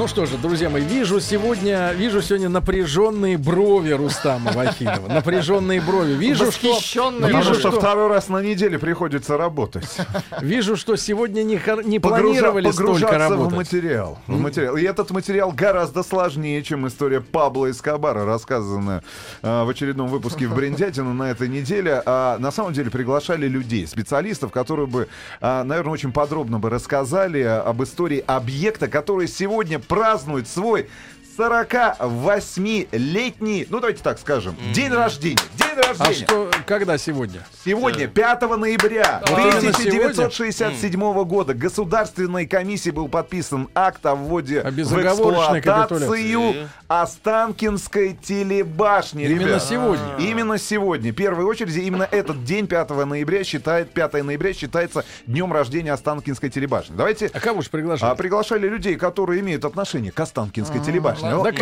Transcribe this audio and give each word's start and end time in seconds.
Ну 0.00 0.08
что 0.08 0.24
же, 0.24 0.38
друзья 0.38 0.70
мои, 0.70 0.82
вижу 0.82 1.20
сегодня, 1.20 1.92
вижу 1.92 2.22
сегодня 2.22 2.48
напряженные 2.48 3.36
брови 3.36 3.90
Рустама 3.90 4.50
Вахидова. 4.50 5.06
Напряженные 5.08 5.82
брови. 5.82 6.14
Вижу, 6.14 6.50
что, 6.50 6.68
вижу, 7.20 7.52
что 7.52 7.68
что, 7.68 7.72
второй 7.72 8.08
раз 8.08 8.30
на 8.30 8.40
неделе 8.40 8.78
приходится 8.78 9.36
работать. 9.36 9.84
вижу, 10.40 10.76
что 10.76 10.96
сегодня 10.96 11.42
не, 11.42 11.60
не 11.84 11.98
Погружа- 11.98 12.22
планировали 12.22 12.70
столько 12.70 12.92
погружаться 12.92 13.28
в 13.28 13.30
работать. 13.32 13.56
материал, 13.58 14.18
в 14.26 14.40
материал. 14.40 14.76
И 14.78 14.82
этот 14.84 15.10
материал 15.10 15.52
гораздо 15.52 16.02
сложнее, 16.02 16.62
чем 16.62 16.88
история 16.88 17.20
Пабло 17.20 17.70
Эскобара, 17.70 18.24
рассказанная 18.24 19.02
э, 19.42 19.64
в 19.64 19.68
очередном 19.68 20.08
выпуске 20.08 20.46
в 20.46 20.54
Брендятину 20.54 21.12
на 21.12 21.30
этой 21.30 21.48
неделе. 21.48 22.02
А 22.06 22.38
на 22.38 22.50
самом 22.50 22.72
деле 22.72 22.90
приглашали 22.90 23.46
людей, 23.46 23.86
специалистов, 23.86 24.50
которые 24.50 24.86
бы, 24.86 25.08
а, 25.42 25.62
наверное, 25.62 25.92
очень 25.92 26.10
подробно 26.10 26.58
бы 26.58 26.70
рассказали 26.70 27.42
об 27.42 27.82
истории 27.82 28.24
объекта, 28.26 28.88
который 28.88 29.28
сегодня 29.28 29.78
празднует 29.90 30.48
свой 30.48 30.88
48-летний, 31.36 33.66
ну 33.68 33.80
давайте 33.80 34.02
так 34.04 34.20
скажем, 34.20 34.56
день 34.72 34.92
рождения. 34.92 35.42
День 35.54 35.69
А 35.78 36.04
рождения. 36.04 36.26
что, 36.26 36.50
когда 36.66 36.98
сегодня? 36.98 37.46
Сегодня, 37.64 38.08
5 38.08 38.42
ноября 38.56 39.22
Вот 39.28 39.38
именно 39.38 39.58
1967 39.58 41.24
года, 41.24 41.54
Государственной 41.54 42.46
комиссией 42.46 42.94
был 42.94 43.08
подписан 43.08 43.68
акт 43.74 44.04
о 44.06 44.14
вводе 44.14 44.62
в 44.62 44.78
эксплуатацию 45.02 46.68
Останкинской 46.88 48.14
телебашни. 48.20 49.24
Именно 49.24 49.60
сегодня. 49.60 50.16
Именно 50.18 50.58
сегодня. 50.58 51.12
В 51.12 51.14
первой 51.14 51.44
очереди 51.44 51.80
именно 51.80 52.08
этот 52.10 52.44
день, 52.44 52.66
5 52.66 52.90
ноября, 53.06 53.44
считает, 53.44 53.92
5 53.92 54.24
ноября 54.24 54.52
считается 54.52 55.04
днем 55.26 55.52
рождения 55.52 55.92
Останкинской 55.92 56.50
телебашни. 56.50 56.94
Давайте 56.96 57.30
А 57.32 57.38
кого 57.40 57.62
же 57.62 57.70
приглашали? 57.70 58.10
а, 58.10 58.14
приглашали 58.14 58.68
людей, 58.68 58.96
которые 58.96 59.40
имеют 59.40 59.64
отношение 59.64 60.10
к 60.10 60.18
Останкинской 60.18 60.80
телебашне. 60.80 61.30
Так 61.30 61.56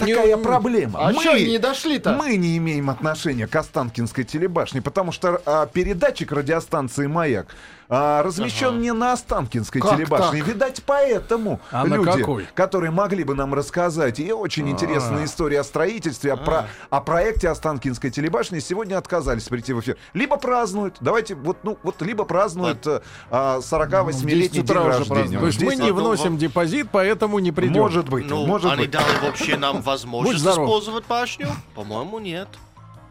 такая, 0.00 0.36
проблема. 0.36 0.98
А 1.00 1.12
Мы- 1.12 1.40
не 1.42 1.58
дошли-то? 1.58 2.12
Мы 2.12 2.36
не 2.36 2.56
имеем 2.56 2.90
отношения 2.90 3.19
к 3.20 3.56
Останкинской 3.56 4.24
телебашне, 4.24 4.80
потому 4.82 5.12
что 5.12 5.40
а, 5.46 5.66
передатчик 5.66 6.32
радиостанции 6.32 7.06
«Маяк» 7.06 7.54
а, 7.92 8.22
размещен 8.22 8.80
не 8.80 8.92
на 8.92 9.12
Останкинской 9.12 9.80
Как 9.80 9.96
телебашне. 9.96 10.38
так? 10.40 10.48
Видать, 10.48 10.82
поэтому 10.86 11.60
А 11.72 11.84
люди, 11.86 12.24
которые 12.54 12.90
могли 12.92 13.24
бы 13.24 13.34
нам 13.34 13.52
рассказать 13.52 14.20
и 14.20 14.32
очень 14.32 14.68
интересные 14.70 15.24
истории 15.26 15.56
о 15.56 15.64
строительстве, 15.64 16.32
о, 16.34 16.36
про- 16.36 16.68
о 16.88 17.00
проекте 17.00 17.48
Останкинской 17.48 18.10
телебашни, 18.10 18.60
сегодня 18.60 18.96
отказались 18.96 19.44
прийти 19.48 19.72
в 19.72 19.80
эфир. 19.80 19.96
Либо 20.14 20.36
празднуют, 20.36 20.96
давайте, 21.00 21.34
вот, 21.34 21.58
ну, 21.64 21.78
вот 21.82 22.00
либо 22.02 22.24
празднуют 22.24 22.86
э, 22.86 23.00
а, 23.30 23.58
48-летний 23.60 24.60
10 24.60 24.64
день 24.66 24.76
рождения. 24.76 25.38
То 25.40 25.46
есть 25.46 25.60
мы 25.62 25.74
не 25.76 25.90
вносим 25.92 26.38
депозит, 26.38 26.88
поэтому 26.92 27.38
не 27.40 27.50
придем. 27.52 27.80
Может 27.80 28.08
быть, 28.08 28.28
Ну, 28.28 28.46
может 28.46 28.70
они 28.72 28.82
быть. 28.82 28.90
дали 28.92 29.18
вообще 29.22 29.56
нам 29.56 29.82
возможность 29.82 30.44
использовать 30.46 31.06
башню? 31.06 31.48
По-моему, 31.74 32.18
нет. 32.20 32.48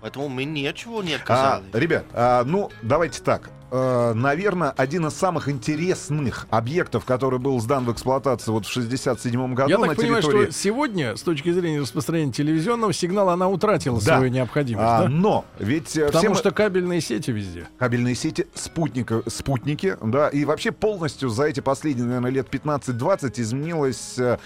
Поэтому 0.01 0.29
мы 0.29 0.43
ничего 0.45 1.03
не 1.03 1.13
А, 1.13 1.17
отказали. 1.17 1.63
ребят, 1.73 2.05
а, 2.13 2.43
ну 2.45 2.69
давайте 2.81 3.21
так. 3.21 3.49
наверное, 3.71 4.71
один 4.71 5.05
из 5.05 5.13
самых 5.13 5.47
интересных 5.47 6.47
объектов, 6.49 7.05
который 7.05 7.37
был 7.37 7.59
сдан 7.59 7.85
в 7.85 7.91
эксплуатацию 7.93 8.51
вот 8.55 8.65
в 8.65 8.71
67 8.71 9.53
году 9.53 9.69
Я 9.69 9.77
на 9.77 9.89
так 9.89 9.97
понимаю, 9.97 10.23
территории. 10.23 10.45
что 10.45 10.53
сегодня, 10.53 11.15
с 11.15 11.21
точки 11.21 11.51
зрения 11.51 11.79
распространения 11.81 12.31
телевизионного 12.31 12.93
сигнала, 12.93 13.33
она 13.33 13.47
утратила 13.47 13.99
Да. 14.01 14.17
свою 14.17 14.31
необходимость, 14.31 14.87
А, 14.89 15.03
да? 15.03 15.09
Но 15.09 15.45
ведь 15.59 15.95
э, 15.95 16.05
Потому 16.07 16.19
все 16.19 16.29
мы- 16.29 16.35
что 16.35 16.49
кабельные 16.51 16.99
сети 16.99 17.29
везде. 17.29 17.67
кабельные 17.77 18.15
сети 18.15 18.47
спутника, 18.55 19.21
спутники, 19.27 19.97
да, 20.01 20.29
и 20.29 20.45
вообще 20.45 20.71
полностью 20.71 21.29
за 21.29 21.43
эти 21.43 21.59
последние, 21.59 22.07
наверное, 22.07 22.31
лет 22.31 22.49
15-20 22.49 23.39
изменилась 23.39 24.15
э, 24.17 24.39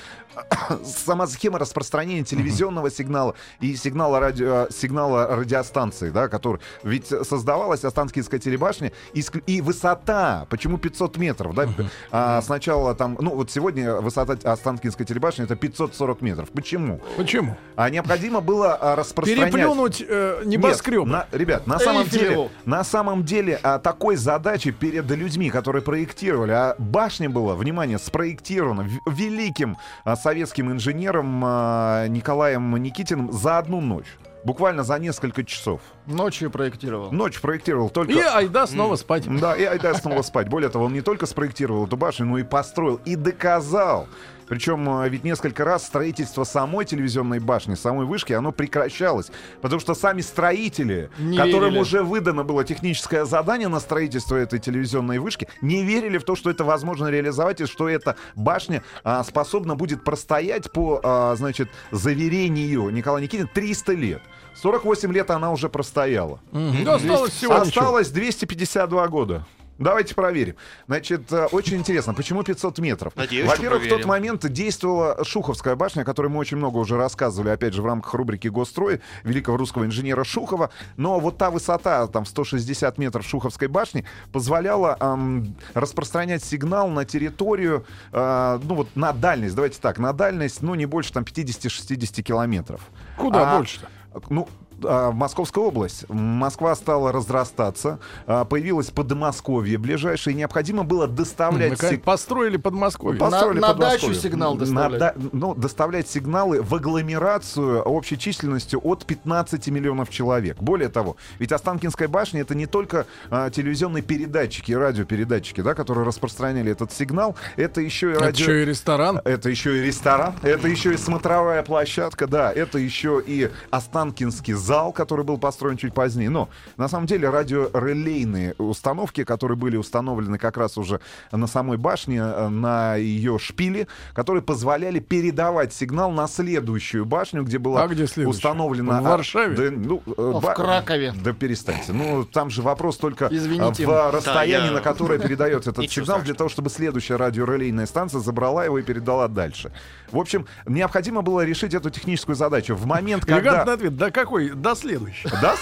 сама 0.83 1.27
схема 1.27 1.59
распространения 1.59 2.23
телевизионного 2.23 2.89
сигнала 2.91 3.35
и 3.59 3.75
сигнала, 3.75 4.19
радио, 4.19 4.67
сигнала 4.69 5.27
радиостанции, 5.35 6.09
да, 6.09 6.27
который 6.27 6.59
ведь 6.83 7.07
создавалась 7.07 7.83
Останкинская 7.83 8.39
телебашня 8.39 8.91
иск- 9.13 9.43
и 9.45 9.61
высота, 9.61 10.45
почему 10.49 10.77
500 10.77 11.17
метров, 11.17 11.53
да, 11.55 11.67
А, 12.11 12.41
сначала 12.41 12.95
там, 12.95 13.17
ну 13.19 13.35
вот 13.35 13.51
сегодня 13.51 13.95
высота 13.95 14.37
Останкинской 14.51 15.05
телебашни 15.05 15.43
это 15.45 15.55
540 15.55 16.21
метров, 16.21 16.49
почему? 16.51 17.01
Почему? 17.17 17.57
А 17.75 17.89
необходимо 17.89 18.41
было 18.41 18.75
а, 18.75 18.95
распространять... 18.95 19.51
Переплюнуть 19.51 20.03
э, 20.07 20.41
небоскреб. 20.45 21.05
Нет, 21.05 21.07
на- 21.07 21.27
ребят, 21.31 21.67
на 21.67 21.79
самом 21.79 22.07
деле, 22.07 22.49
на 22.65 22.83
самом 22.83 23.23
деле 23.23 23.59
а, 23.63 23.79
такой 23.79 24.15
задачи 24.15 24.71
перед 24.71 25.09
людьми, 25.09 25.49
которые 25.49 25.81
проектировали, 25.81 26.51
а 26.51 26.75
башня 26.77 27.29
была, 27.29 27.55
внимание, 27.55 27.99
спроектирована 27.99 28.87
великим 29.05 29.77
а, 30.03 30.15
советским 30.23 30.71
инженером 30.71 31.43
а, 31.45 32.07
Николаем 32.07 32.75
Никитиным 32.77 33.31
за 33.33 33.57
одну 33.57 33.81
ночь. 33.81 34.07
Буквально 34.45 34.83
за 34.83 34.97
несколько 34.97 35.43
часов. 35.43 35.81
Ночью 36.05 36.49
проектировал. 36.49 37.11
Ночь 37.11 37.39
проектировал 37.39 37.89
только... 37.89 38.13
И 38.13 38.19
айда 38.19 38.65
снова 38.67 38.95
спать. 38.95 39.25
Да, 39.39 39.53
и 39.55 39.63
айда 39.63 39.93
снова 39.93 40.21
спать. 40.21 40.49
Более 40.49 40.69
того, 40.69 40.85
он 40.85 40.93
не 40.93 41.01
только 41.01 41.25
спроектировал 41.25 41.87
эту 41.87 41.95
башню, 41.97 42.25
но 42.25 42.37
и 42.37 42.43
построил, 42.43 42.99
и 43.05 43.15
доказал. 43.15 44.07
Причем 44.47 44.87
э, 45.01 45.09
ведь 45.09 45.23
несколько 45.23 45.65
раз 45.65 45.85
строительство 45.85 46.43
самой 46.43 46.85
телевизионной 46.85 47.39
башни, 47.39 47.75
самой 47.75 48.05
вышки, 48.05 48.33
оно 48.33 48.51
прекращалось. 48.51 49.31
Потому 49.61 49.79
что 49.79 49.93
сами 49.93 50.21
строители, 50.21 51.09
Не 51.17 51.37
которым 51.37 51.69
верили. 51.69 51.79
уже 51.81 52.03
выдано 52.03 52.43
было 52.43 52.63
техническое 52.63 53.25
задание 53.25 53.67
на 53.67 53.79
строительство 53.79 54.35
этой 54.35 54.59
телевизионной 54.59 55.19
вышки, 55.19 55.47
не 55.61 55.83
верили 55.83 56.17
в 56.17 56.23
то, 56.23 56.35
что 56.35 56.49
это 56.49 56.63
возможно 56.63 57.07
реализовать, 57.07 57.61
и 57.61 57.65
что 57.65 57.89
эта 57.89 58.15
башня 58.35 58.83
а, 59.03 59.23
способна 59.23 59.75
будет 59.75 60.03
простоять 60.03 60.71
по, 60.71 60.99
а, 61.03 61.35
значит, 61.35 61.69
заверению 61.91 62.89
Николая 62.89 63.23
Никитина 63.23 63.49
300 63.53 63.93
лет. 63.93 64.21
48 64.55 65.11
лет 65.11 65.31
она 65.31 65.51
уже 65.51 65.69
простояла. 65.69 66.39
Мгм. 66.51 66.83
Да, 66.83 66.95
осталось 66.95 67.31
всего 67.31 67.53
ничего. 67.53 67.81
Осталось 67.81 68.09
252 68.09 69.07
года. 69.07 69.45
Давайте 69.79 70.13
проверим. 70.15 70.55
Значит, 70.87 71.31
э, 71.31 71.47
очень 71.51 71.77
интересно, 71.77 72.13
почему 72.13 72.43
500 72.43 72.79
метров? 72.79 73.15
Надеюсь, 73.15 73.49
Во-первых, 73.49 73.83
в 73.83 73.89
тот 73.89 74.05
момент 74.05 74.47
действовала 74.51 75.23
Шуховская 75.23 75.75
башня, 75.75 76.01
о 76.01 76.05
которой 76.05 76.27
мы 76.27 76.39
очень 76.39 76.57
много 76.57 76.77
уже 76.77 76.95
рассказывали, 76.95 77.49
опять 77.49 77.73
же, 77.73 77.81
в 77.81 77.85
рамках 77.85 78.13
рубрики 78.13 78.47
«Госстрой» 78.47 79.01
великого 79.23 79.57
русского 79.57 79.85
инженера 79.85 80.23
Шухова. 80.23 80.69
Но 80.97 81.19
вот 81.19 81.37
та 81.37 81.49
высота, 81.49 82.05
там, 82.07 82.25
160 82.25 82.97
метров 82.97 83.25
Шуховской 83.25 83.67
башни, 83.67 84.05
позволяла 84.31 84.95
ам, 84.99 85.55
распространять 85.73 86.43
сигнал 86.43 86.89
на 86.89 87.05
территорию, 87.05 87.85
а, 88.11 88.59
ну 88.63 88.75
вот 88.75 88.95
на 88.95 89.11
дальность, 89.11 89.55
давайте 89.55 89.79
так, 89.79 89.97
на 89.97 90.13
дальность, 90.13 90.61
ну 90.61 90.75
не 90.75 90.85
больше 90.85 91.11
там 91.13 91.23
50-60 91.23 92.21
километров. 92.21 92.81
Куда 93.17 93.53
А, 93.53 93.57
больше-то? 93.57 93.87
Ну, 94.29 94.47
Московская 94.83 95.63
область. 95.63 96.05
Москва 96.09 96.75
стала 96.75 97.11
разрастаться, 97.11 97.99
а, 98.27 98.45
появилось 98.45 98.91
Подмосковье 98.91 99.77
ближайшее, 99.77 100.33
и 100.33 100.37
необходимо 100.37 100.83
было 100.83 101.07
доставлять... 101.07 101.71
Наконец, 101.71 101.93
сиг- 101.99 102.03
Построили 102.03 102.57
Подмосковье. 102.57 103.19
По- 103.19 103.29
Построили 103.29 103.59
на 103.59 103.67
Подмосковье. 103.69 104.07
дачу 104.09 104.21
сигнал 104.21 104.53
На 104.53 104.59
доставлять. 104.59 104.99
да- 104.99 105.13
ну, 105.31 105.55
доставлять 105.55 106.07
сигналы 106.09 106.61
в 106.61 106.73
агломерацию 106.75 107.81
общей 107.83 108.17
численностью 108.17 108.79
от 108.83 109.05
15 109.05 109.67
миллионов 109.69 110.09
человек. 110.09 110.57
Более 110.59 110.89
того, 110.89 111.15
ведь 111.39 111.51
Останкинская 111.51 112.07
башня 112.07 112.41
это 112.41 112.55
не 112.55 112.65
только 112.65 113.05
а, 113.29 113.49
телевизионные 113.49 114.01
передатчики, 114.03 114.71
радиопередатчики, 114.71 115.61
да, 115.61 115.73
которые 115.75 116.05
распространяли 116.05 116.71
этот 116.71 116.91
сигнал, 116.91 117.35
это 117.55 117.81
еще 117.81 118.09
и 118.11 118.13
Это 118.13 118.23
радио... 118.25 118.43
еще 118.45 118.61
и 118.63 118.65
ресторан. 118.65 119.21
Это 119.23 119.49
еще 119.49 119.77
и 119.77 119.81
ресторан, 119.85 120.33
это 120.41 120.67
еще 120.67 120.93
и 120.93 120.97
смотровая 120.97 121.63
площадка, 121.63 122.27
да, 122.27 122.51
это 122.51 122.77
еще 122.77 123.21
и 123.25 123.49
Останкинский 123.71 124.53
зал, 124.53 124.72
который 124.91 125.23
был 125.25 125.37
построен 125.37 125.77
чуть 125.77 125.93
позднее. 125.93 126.29
Но 126.29 126.49
на 126.77 126.87
самом 126.87 127.05
деле 127.05 127.29
радиорелейные 127.29 128.55
установки, 128.57 129.23
которые 129.23 129.57
были 129.57 129.77
установлены 129.77 130.37
как 130.37 130.57
раз 130.57 130.77
уже 130.77 130.99
на 131.31 131.47
самой 131.47 131.77
башне, 131.77 132.19
э, 132.21 132.47
на 132.49 132.95
ее 132.95 133.37
шпиле, 133.39 133.87
которые 134.13 134.41
позволяли 134.43 134.99
передавать 134.99 135.73
сигнал 135.73 136.11
на 136.11 136.27
следующую 136.27 137.05
башню, 137.05 137.43
где 137.43 137.57
была 137.57 137.83
А 137.83 137.87
где 137.87 138.07
следующая? 138.07 138.37
установлена... 138.37 139.01
В 139.01 139.03
Варшаве? 139.03 139.55
Да, 139.55 139.75
ну, 139.75 140.01
в 140.05 140.41
ба- 140.41 140.53
Кракове. 140.53 141.13
Да 141.23 141.33
перестаньте. 141.33 141.93
Ну, 141.93 142.23
там 142.25 142.49
же 142.49 142.61
вопрос 142.61 142.97
только 142.97 143.25
э, 143.25 143.29
Извините. 143.31 143.85
в 143.85 144.11
расстоянии, 144.11 144.67
Да, 144.67 144.71
я- 144.71 144.71
на 144.71 144.81
которое 144.81 145.19
передается 145.19 145.69
этот 145.71 145.89
сигнал, 145.91 146.21
для 146.21 146.33
того, 146.33 146.49
чтобы 146.49 146.69
следующая 146.69 147.15
радиорелейная 147.17 147.85
станция 147.85 148.19
забрала 148.21 148.65
его 148.65 148.79
и 148.79 148.83
передала 148.83 149.27
дальше. 149.27 149.71
В 150.11 150.17
общем, 150.17 150.45
необходимо 150.67 151.21
было 151.21 151.43
решить 151.43 151.73
эту 151.73 151.89
техническую 151.89 152.35
задачу. 152.35 152.75
В 152.75 152.85
момент, 152.85 153.25
когда... 153.25 153.39
Элегантный 153.39 153.73
ответ. 153.73 153.97
Да 153.97 154.11
какой? 154.11 154.52
До 154.55 154.75
следующего. 154.75 155.31
Да? 155.41 155.55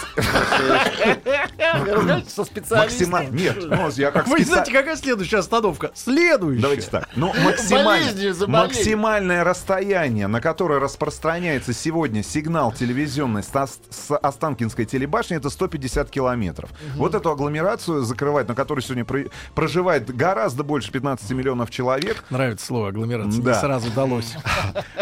Со 2.27 2.43
специалистом. 2.45 3.35
Нет, 3.35 3.57
ну, 3.67 3.89
я 3.95 4.11
как 4.11 4.27
Вы 4.27 4.43
знаете, 4.43 4.71
какая 4.71 4.95
следующая 4.95 5.37
остановка? 5.37 5.91
Следующая. 5.93 6.61
Давайте 6.61 6.87
так. 6.89 7.09
Ну, 7.15 7.33
максимальное 8.47 9.43
расстояние, 9.43 10.27
на 10.27 10.41
которое 10.41 10.79
распространяется 10.79 11.73
сегодня 11.73 12.23
сигнал 12.23 12.71
телевизионной 12.71 13.43
с, 13.43 13.55
Ос- 13.55 13.79
с 13.89 14.15
Останкинской 14.15 14.85
телебашни, 14.85 15.37
это 15.37 15.49
150 15.49 16.09
километров. 16.09 16.69
Вот 16.95 17.15
эту 17.15 17.29
агломерацию 17.31 18.01
закрывать, 18.03 18.47
на 18.47 18.55
которой 18.55 18.81
сегодня 18.81 19.05
про- 19.05 19.25
проживает 19.55 20.13
гораздо 20.15 20.63
больше 20.63 20.91
15 20.91 21.31
миллионов 21.31 21.69
человек, 21.71 22.23
Нравится 22.29 22.65
слово 22.65 22.89
агломерация. 22.89 23.41
Да. 23.41 23.59
Сразу 23.59 23.89
далось. 23.91 24.33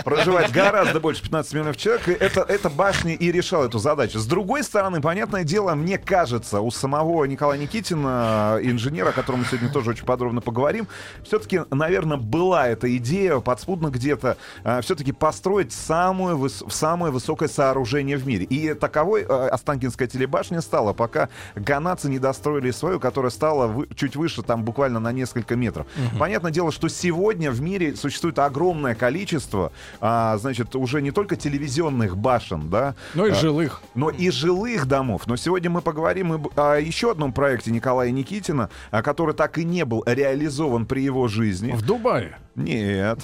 проживает 0.03 0.51
гораздо 0.51 0.99
больше 0.99 1.21
15 1.23 1.53
миллионов 1.53 1.77
человек, 1.77 2.07
это, 2.07 2.41
эта 2.41 2.69
башня 2.69 3.13
и 3.15 3.31
решала 3.31 3.65
эту 3.65 3.78
задачу. 3.79 4.19
С 4.19 4.25
другой 4.25 4.63
стороны, 4.63 5.01
понятное 5.01 5.43
дело, 5.43 5.75
мне 5.75 5.97
кажется, 5.97 6.61
у 6.61 6.71
самого 6.71 7.25
Николая 7.25 7.57
Никитина, 7.59 8.59
инженера, 8.61 9.09
о 9.09 9.11
котором 9.11 9.39
мы 9.39 9.45
сегодня 9.45 9.69
тоже 9.71 9.91
очень 9.91 10.05
подробно 10.05 10.41
поговорим, 10.41 10.87
все-таки, 11.23 11.61
наверное, 11.71 12.17
была 12.17 12.67
эта 12.67 12.95
идея 12.97 13.39
подспудно 13.39 13.87
где-то 13.89 14.37
все-таки 14.81 15.11
построить 15.11 15.71
самую, 15.73 16.37
выс- 16.37 16.69
самое 16.69 17.11
высокое 17.11 17.49
сооружение 17.49 18.17
в 18.17 18.27
мире. 18.27 18.45
И 18.45 18.73
таковой 18.73 19.21
э, 19.23 19.47
Останкинская 19.49 20.07
телебашня 20.07 20.61
стала, 20.61 20.93
пока 20.93 21.29
ганадцы 21.55 22.09
не 22.09 22.19
достроили 22.19 22.71
свою, 22.71 22.99
которая 22.99 23.31
стала 23.31 23.67
вы- 23.67 23.87
чуть 23.95 24.15
выше, 24.15 24.43
там 24.43 24.63
буквально 24.63 24.99
на 24.99 25.11
несколько 25.11 25.55
метров. 25.55 25.87
Понятное 26.17 26.51
дело, 26.51 26.71
что 26.71 26.87
сегодня 26.89 27.51
в 27.51 27.61
мире 27.61 27.95
существует 27.95 28.39
огромное 28.39 28.95
количество, 28.95 29.71
а, 30.01 30.37
значит, 30.37 30.75
уже 30.75 31.01
не 31.01 31.11
только 31.11 31.35
телевизионных 31.35 32.17
башен, 32.17 32.69
да, 32.69 32.95
Ну 33.15 33.25
и 33.25 33.31
а, 33.31 33.35
жилых. 33.69 33.81
но 33.95 34.09
и 34.09 34.29
жилых 34.29 34.85
домов. 34.85 35.23
Но 35.27 35.35
сегодня 35.35 35.69
мы 35.69 35.81
поговорим 35.81 36.49
о 36.55 36.75
еще 36.75 37.11
одном 37.11 37.33
проекте 37.33 37.71
Николая 37.71 38.11
Никитина, 38.11 38.69
а, 38.91 39.01
который 39.01 39.35
так 39.35 39.57
и 39.57 39.63
не 39.63 39.85
был 39.85 40.03
реализован 40.05 40.85
при 40.85 41.01
его 41.01 41.27
жизни. 41.27 41.71
В 41.71 41.81
Дубае. 41.81 42.37
Нет. 42.55 43.19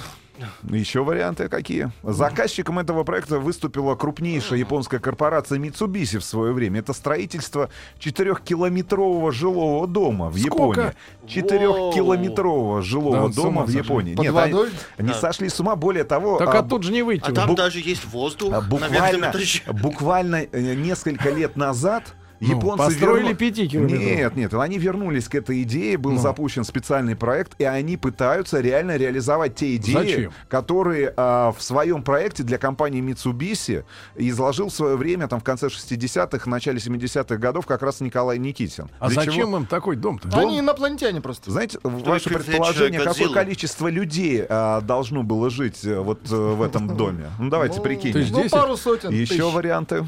Еще 0.70 1.04
варианты 1.04 1.48
какие? 1.50 1.92
Заказчиком 2.04 2.80
этого 2.80 3.04
проекта 3.04 3.40
выступила 3.40 3.96
крупнейшая 3.96 4.60
японская 4.60 5.00
корпорация 5.00 5.60
Mitsubishi 5.60 6.20
в 6.20 6.24
свое 6.24 6.52
время. 6.54 6.80
Это 6.80 6.94
строительство 6.94 7.70
четырехкилометрового 8.00 9.32
жилого 9.32 9.88
дома 9.88 10.30
в? 10.30 10.36
Японии. 10.36 10.94
Четырехкилометрового 11.28 12.82
жилого 12.82 13.28
Да, 13.28 13.34
с 13.34 13.38
ума 13.38 13.44
дома 13.50 13.62
в 13.64 13.66
сошли. 13.68 13.80
Японии. 13.82 14.16
Под 14.16 14.24
Нет, 14.26 14.34
водой? 14.34 14.70
они, 14.98 15.10
они 15.10 15.20
сошли 15.20 15.50
с 15.50 15.60
ума. 15.60 15.76
Более 15.76 16.04
того, 16.04 16.38
Так 16.38 16.54
а, 16.56 16.60
оттуда 16.60 16.84
же 16.86 16.92
не 16.92 17.02
выйти. 17.02 17.24
А 17.30 17.32
там 17.34 17.52
бу- 17.52 17.56
даже 17.56 17.80
есть 17.80 18.06
воздух 18.06 18.50
а, 18.54 18.62
на 18.62 18.68
буквально, 18.68 18.94
верхнем 18.94 19.22
этаже. 19.32 19.62
буквально 19.72 20.36
э, 20.52 20.74
несколько 20.76 21.30
лет 21.30 21.56
назад 21.56 22.04
японцы 22.40 22.86
построили 22.86 23.30
верну- 23.30 23.36
пяти 23.36 23.68
километров. 23.68 24.00
Нет, 24.02 24.36
нет, 24.36 24.54
они 24.54 24.78
вернулись 24.78 25.28
к 25.28 25.36
этой 25.36 25.62
идее, 25.64 25.98
был 25.98 26.12
Ну. 26.14 26.18
запущен 26.20 26.64
специальный 26.64 27.16
проект, 27.16 27.54
и 27.60 27.64
они 27.64 27.98
пытаются 27.98 28.60
реально 28.62 28.98
реализовать 28.98 29.56
те 29.56 29.76
идеи, 29.78 29.94
Зачем? 29.94 30.32
которые 30.50 31.14
а, 31.18 31.52
в 31.52 31.62
своем 31.62 32.04
проекте 32.04 32.44
для 32.44 32.58
компании 32.58 33.02
Mitsubishi 33.02 33.84
изложил 34.16 34.70
в 34.70 34.74
свое 34.74 34.96
время, 34.96 35.28
там 35.28 35.40
в 35.40 35.44
конце 35.44 35.68
60-х, 35.68 36.50
начале 36.50 36.80
70-х 36.80 37.38
годов, 37.38 37.66
как 37.66 37.82
раз 37.82 38.02
Николай 38.02 38.38
Никитин. 38.38 38.90
А 39.00 39.08
Для 39.10 39.22
зачем 39.22 39.34
чего- 39.34 39.58
им 39.58 39.66
такой 39.66 39.96
дом-то? 39.96 40.30
Они 40.38 40.60
инопланетяне 40.60 41.22
просто. 41.22 41.52
знаете, 41.52 41.80
ваше 41.84 42.30
привлечь 42.30 42.46
предположение, 42.46 43.02
какое 43.02 43.30
количество 43.30 43.88
людей 43.88 44.46
а, 44.48 44.82
должно 44.82 45.24
было 45.24 45.50
жить 45.50 45.84
э, 45.86 46.00
вот 46.00 46.20
э, 46.32 46.36
в 46.36 46.62
этом 46.62 46.96
доме? 46.96 47.30
Ну, 47.40 47.50
давайте 47.50 47.78
Ну, 47.78 47.84
прикинем. 47.84 48.28
Ну, 48.32 48.50
пару 48.50 48.78
сотен 48.78 49.12
Еще 49.12 49.50
варианты. 49.50 50.06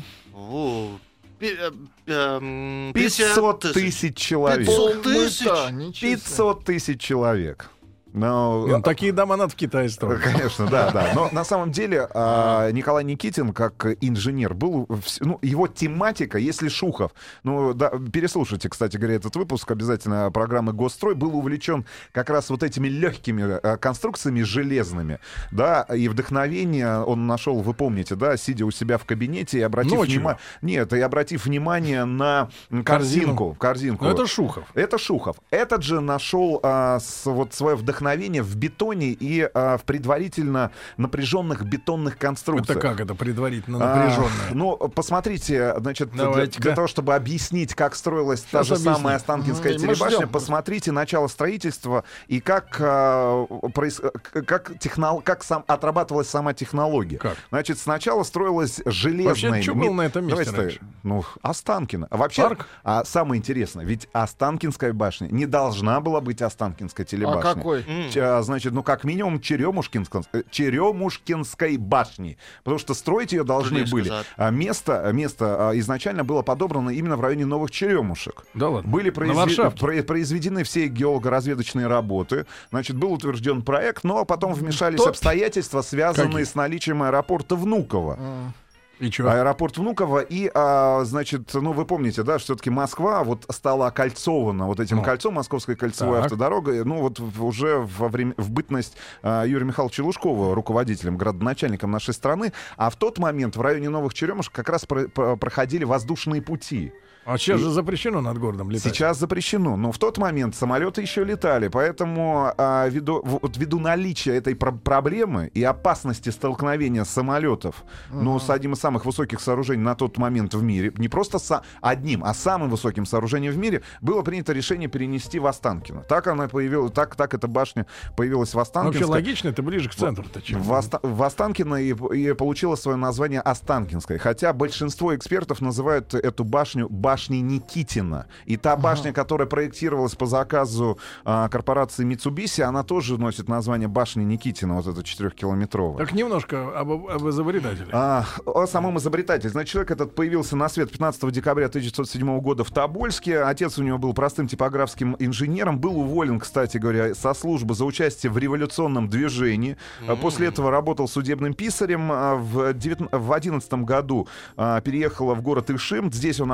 О, 1.37 1.39
пи- 1.39 1.57
э, 1.57 1.71
эм, 2.07 2.91
500 2.93 3.61
50 3.61 3.73
тысяч 3.73 4.15
человек. 4.17 4.59
500 4.67 5.01
тысяч? 5.03 5.45
Полмыта, 5.45 5.71
ничего 5.71 5.93
себе. 5.93 6.15
500 6.17 6.63
тысяч 6.63 7.01
человек. 7.01 7.69
Ну, 8.13 8.65
Ну, 8.67 8.81
такие 8.81 9.11
дома 9.11 9.35
надо 9.35 9.51
в 9.51 9.55
Китае 9.55 9.89
строить. 9.89 10.21
Конечно, 10.21 10.67
да, 10.67 10.91
да. 10.91 11.11
Но 11.13 11.29
на 11.31 11.43
самом 11.43 11.71
деле 11.71 12.07
а, 12.13 12.71
Николай 12.71 13.03
Никитин, 13.03 13.53
как 13.53 13.85
инженер, 14.01 14.53
был... 14.53 14.87
Ну, 15.19 15.37
его 15.41 15.67
тематика, 15.67 16.37
если 16.37 16.67
Шухов... 16.69 17.11
Ну, 17.43 17.73
да, 17.73 17.91
переслушайте, 18.11 18.69
кстати 18.69 18.97
говоря, 18.97 19.15
этот 19.15 19.35
выпуск 19.35 19.69
обязательно 19.69 20.31
программы 20.31 20.73
«Госстрой», 20.73 21.13
был 21.15 21.35
увлечен 21.37 21.85
как 22.11 22.29
раз 22.29 22.49
вот 22.49 22.63
этими 22.63 22.87
легкими 22.87 23.43
а, 23.61 23.77
конструкциями 23.77 24.41
железными, 24.41 25.19
да, 25.51 25.83
и 25.83 26.07
вдохновение 26.07 26.99
он 27.03 27.27
нашел, 27.27 27.61
вы 27.61 27.73
помните, 27.73 28.15
да, 28.15 28.35
сидя 28.37 28.65
у 28.65 28.71
себя 28.71 28.97
в 28.97 29.05
кабинете 29.05 29.59
и 29.59 29.61
обратив 29.61 29.99
внимание... 30.07 30.39
Нет, 30.61 30.93
и 30.93 30.99
обратив 30.99 31.45
внимание 31.45 32.05
на 32.05 32.49
корзинку. 32.83 33.55
Корзинку. 33.59 34.05
Ну, 34.05 34.11
это 34.11 34.25
Шухов. 34.25 34.65
Это 34.73 34.97
Шухов. 34.97 35.37
Этот 35.51 35.83
же 35.83 35.99
нашел 36.01 36.59
а, 36.63 36.99
с- 36.99 37.25
вот 37.25 37.53
свое 37.53 37.75
вдохновение 37.75 38.06
в 38.43 38.55
бетоне 38.55 39.07
и 39.11 39.49
а, 39.53 39.77
в 39.77 39.83
предварительно 39.83 40.71
напряженных 40.97 41.63
бетонных 41.65 42.17
конструкциях. 42.17 42.77
Это 42.77 42.87
как 42.87 42.99
это 42.99 43.15
предварительно 43.15 43.79
А, 43.81 43.95
напряженное? 43.95 44.29
ну, 44.53 44.77
посмотрите, 44.77 45.73
значит, 45.79 46.11
для, 46.11 46.45
для 46.45 46.75
того, 46.75 46.87
чтобы 46.87 47.15
объяснить, 47.15 47.73
как 47.75 47.95
строилась 47.95 48.41
та 48.41 48.63
Сейчас 48.63 48.67
же 48.67 48.73
объясню. 48.75 48.95
самая 48.95 49.15
Останкинская 49.17 49.73
мы 49.73 49.79
телебашня, 49.79 50.27
посмотрите 50.27 50.91
начало 50.91 51.27
строительства 51.27 52.03
и 52.27 52.39
как, 52.39 52.77
а, 52.79 53.45
проис- 53.73 54.01
как, 54.45 54.71
технол- 54.71 55.21
как 55.21 55.43
сам, 55.43 55.63
отрабатывалась 55.67 56.29
сама 56.29 56.53
технология. 56.53 57.17
Как? 57.17 57.37
Значит, 57.49 57.79
сначала 57.79 58.23
строилась 58.23 58.81
железная... 58.85 59.51
Вообще, 59.51 59.61
что 59.61 59.75
было 59.75 59.93
на 59.93 60.01
этом 60.03 60.25
месте 60.25 60.45
Давайте 60.45 60.61
раньше? 60.61 60.79
Ну, 61.03 61.23
Останкино. 61.41 62.07
А 62.09 62.17
вообще, 62.17 62.43
Парк? 62.43 62.67
а 62.83 63.03
самое 63.05 63.39
интересное, 63.39 63.85
ведь 63.85 64.07
Останкинская 64.13 64.93
башня 64.93 65.27
не 65.31 65.45
должна 65.45 65.99
была 66.01 66.21
быть 66.21 66.41
Останкинской 66.41 67.05
телебашней. 67.05 67.51
А 67.51 67.53
какой? 67.55 67.83
Ч- 68.11 68.19
а, 68.21 68.41
значит, 68.41 68.73
ну 68.73 68.83
как 68.83 69.03
минимум 69.03 69.39
Черемушкинской, 69.39 70.21
э, 70.33 70.43
Черемушкинской 70.51 71.77
башни. 71.77 72.37
Потому 72.63 72.79
что 72.79 72.93
строить 72.93 73.31
ее 73.31 73.43
должны 73.43 73.79
Трудно 73.79 73.91
были. 73.93 74.05
сказать. 74.05 74.25
А 74.35 74.49
место, 74.49 75.09
место 75.13 75.69
а, 75.69 75.79
изначально 75.79 76.23
было 76.23 76.41
подобрано 76.41 76.89
именно 76.89 77.17
в 77.17 77.21
районе 77.21 77.45
Новых 77.45 77.71
Черемушек. 77.71 78.43
Да 78.53 78.69
ладно. 78.69 78.89
Были 78.91 79.09
произве- 79.11 79.71
про- 79.71 80.03
произведены 80.03 80.63
все 80.63 80.87
геолого-разведочные 80.87 81.87
работы. 81.87 82.45
Значит, 82.71 82.97
был 82.97 83.13
утвержден 83.13 83.61
проект, 83.61 84.03
но 84.03 84.25
потом 84.25 84.53
вмешались 84.53 84.97
Топь. 84.97 85.09
обстоятельства, 85.09 85.81
связанные 85.81 86.31
Какие? 86.31 86.43
с 86.45 86.55
наличием 86.55 87.03
аэропорта 87.03 87.55
Внуково. 87.55 88.17
А, 88.19 88.49
И? 88.99 89.11
Аэропорт 89.21 89.77
Внуково. 89.77 90.19
И, 90.19 90.49
а, 90.53 91.03
значит, 91.05 91.53
ну, 91.53 91.71
вы 91.73 91.85
помните, 91.85 92.23
да, 92.23 92.39
что 92.39 92.47
все-таки 92.53 92.69
Москва 92.69 93.23
вот 93.23 93.45
стала 93.49 93.87
окольцована 93.87 94.65
вот 94.65 94.79
этим 94.79 94.97
Ну. 94.97 95.03
кольцом, 95.03 95.35
Московской 95.35 95.75
кольцевой 95.75 96.15
Так. 96.17 96.25
автодорогой, 96.25 96.83
ну, 96.83 97.01
вот 97.01 97.19
уже 97.39 97.77
во 97.97 98.07
время, 98.09 98.33
в 98.37 98.49
бытность 98.49 98.95
а, 99.21 99.43
Юрия 99.45 99.65
Михайловича 99.65 100.03
Лужкова, 100.03 100.55
руководителем, 100.55 101.17
градоначальником 101.17 101.91
нашей 101.91 102.13
страны. 102.13 102.53
А 102.75 102.89
в 102.89 102.95
тот 102.95 103.17
момент 103.19 103.55
в 103.55 103.61
районе 103.61 103.89
Новых 103.89 104.13
Черемушек 104.13 104.53
как 104.53 104.69
раз 104.69 104.85
про- 104.85 105.07
про- 105.07 105.35
проходили 105.35 105.83
воздушные 105.83 106.41
пути. 106.41 106.91
А 107.27 107.37
сейчас 107.37 107.59
же 107.59 107.69
запрещено 107.71 108.21
над 108.21 108.37
городом 108.37 108.71
летать. 108.71 108.93
Сейчас 108.95 109.19
запрещено, 109.19 109.75
но 109.75 109.91
в 109.91 109.97
тот 109.97 110.17
момент 110.17 110.55
самолеты 110.55 111.01
еще 111.01 111.25
летали, 111.25 111.67
поэтому 111.67 112.53
а, 112.57 112.87
ввиду, 112.87 113.21
вот 113.21 113.57
ввиду 113.57 113.79
наличия 113.81 114.33
этой 114.37 114.55
про- 114.55 114.71
проблемы 114.71 115.47
и 115.53 115.61
опасности 115.61 116.29
столкновения 116.29 117.03
самолетов, 117.03 117.83
ну, 118.13 118.39
с 118.39 118.49
одним 118.49 118.73
из 118.73 118.79
самых 118.79 119.03
высоких 119.05 119.41
сооружений 119.41 119.83
на 119.83 119.93
тот 119.95 120.17
момент 120.17 120.53
в 120.53 120.63
мире, 120.63 120.93
не 120.97 121.09
просто 121.09 121.37
со- 121.37 121.63
одним, 121.81 122.23
а 122.23 122.33
самым 122.33 122.69
высоким 122.69 123.05
сооружением 123.05 123.51
в 123.51 123.57
мире, 123.57 123.81
было 123.99 124.21
принято 124.21 124.53
решение 124.53 124.87
перенести 124.87 125.37
в 125.39 125.47
Останкино. 125.47 126.03
Так 126.03 126.27
она 126.27 126.47
появилась, 126.47 126.93
так, 126.93 127.17
так 127.17 127.33
эта 127.33 127.49
башня 127.49 127.87
появилась 128.15 128.53
в 128.53 128.57
Ну, 128.57 128.83
Вообще 128.83 129.03
логично, 129.03 129.49
это 129.49 129.61
ближе 129.61 129.89
к 129.89 129.95
центру-то, 129.95 130.41
чем. 130.41 130.61
В, 130.61 130.71
Оста- 130.71 131.01
в 131.03 131.21
Останкино 131.21 131.75
и, 131.75 131.93
и 132.15 132.33
получила 132.33 132.75
свое 132.75 132.95
название 132.97 133.41
Останкинская. 133.41 134.17
Хотя 134.17 134.53
большинство 134.53 135.13
экспертов 135.13 135.59
называют 135.59 136.13
эту 136.13 136.45
башню 136.45 136.87
башней 136.87 137.16
башней 137.17 137.41
Никитина. 137.41 138.27
И 138.45 138.57
та 138.57 138.75
башня, 138.75 139.11
которая 139.11 139.47
проектировалась 139.47 140.13
по 140.13 140.27
заказу 140.27 140.99
а, 141.25 141.49
корпорации 141.49 142.05
Mitsubishi, 142.05 142.61
она 142.61 142.83
тоже 142.83 143.17
носит 143.17 143.49
название 143.49 143.87
башни 143.87 144.23
Никитина, 144.23 144.75
вот 144.75 144.85
эта 144.85 145.03
четырехкилометровая. 145.03 146.05
Так 146.05 146.13
немножко 146.13 146.79
об, 146.79 146.91
об 146.91 147.27
изобретателе. 147.29 147.87
А, 147.91 148.23
о 148.45 148.67
самом 148.67 148.99
изобретателе. 148.99 149.49
Значит, 149.49 149.71
человек 149.71 149.91
этот 149.91 150.13
появился 150.13 150.55
на 150.55 150.69
свет 150.69 150.91
15 150.91 151.31
декабря 151.31 151.65
1907 151.65 152.39
года 152.39 152.63
в 152.63 152.69
Тобольске. 152.69 153.41
Отец 153.41 153.79
у 153.79 153.83
него 153.83 153.97
был 153.97 154.13
простым 154.13 154.47
типографским 154.47 155.15
инженером. 155.17 155.79
Был 155.79 155.97
уволен, 155.97 156.39
кстати 156.39 156.77
говоря, 156.77 157.15
со 157.15 157.33
службы 157.33 157.73
за 157.73 157.85
участие 157.85 158.31
в 158.31 158.37
революционном 158.37 159.09
движении. 159.09 159.75
А 160.07 160.15
После 160.15 160.49
этого 160.49 160.69
работал 160.69 161.07
судебным 161.07 161.55
писарем. 161.55 162.11
А 162.11 162.35
В 162.35 162.73
2011 162.73 163.73
году 163.85 164.27
а, 164.55 164.81
переехал 164.81 165.33
в 165.33 165.41
город 165.41 165.71
Ишим. 165.71 166.11
Здесь 166.13 166.39
он 166.39 166.51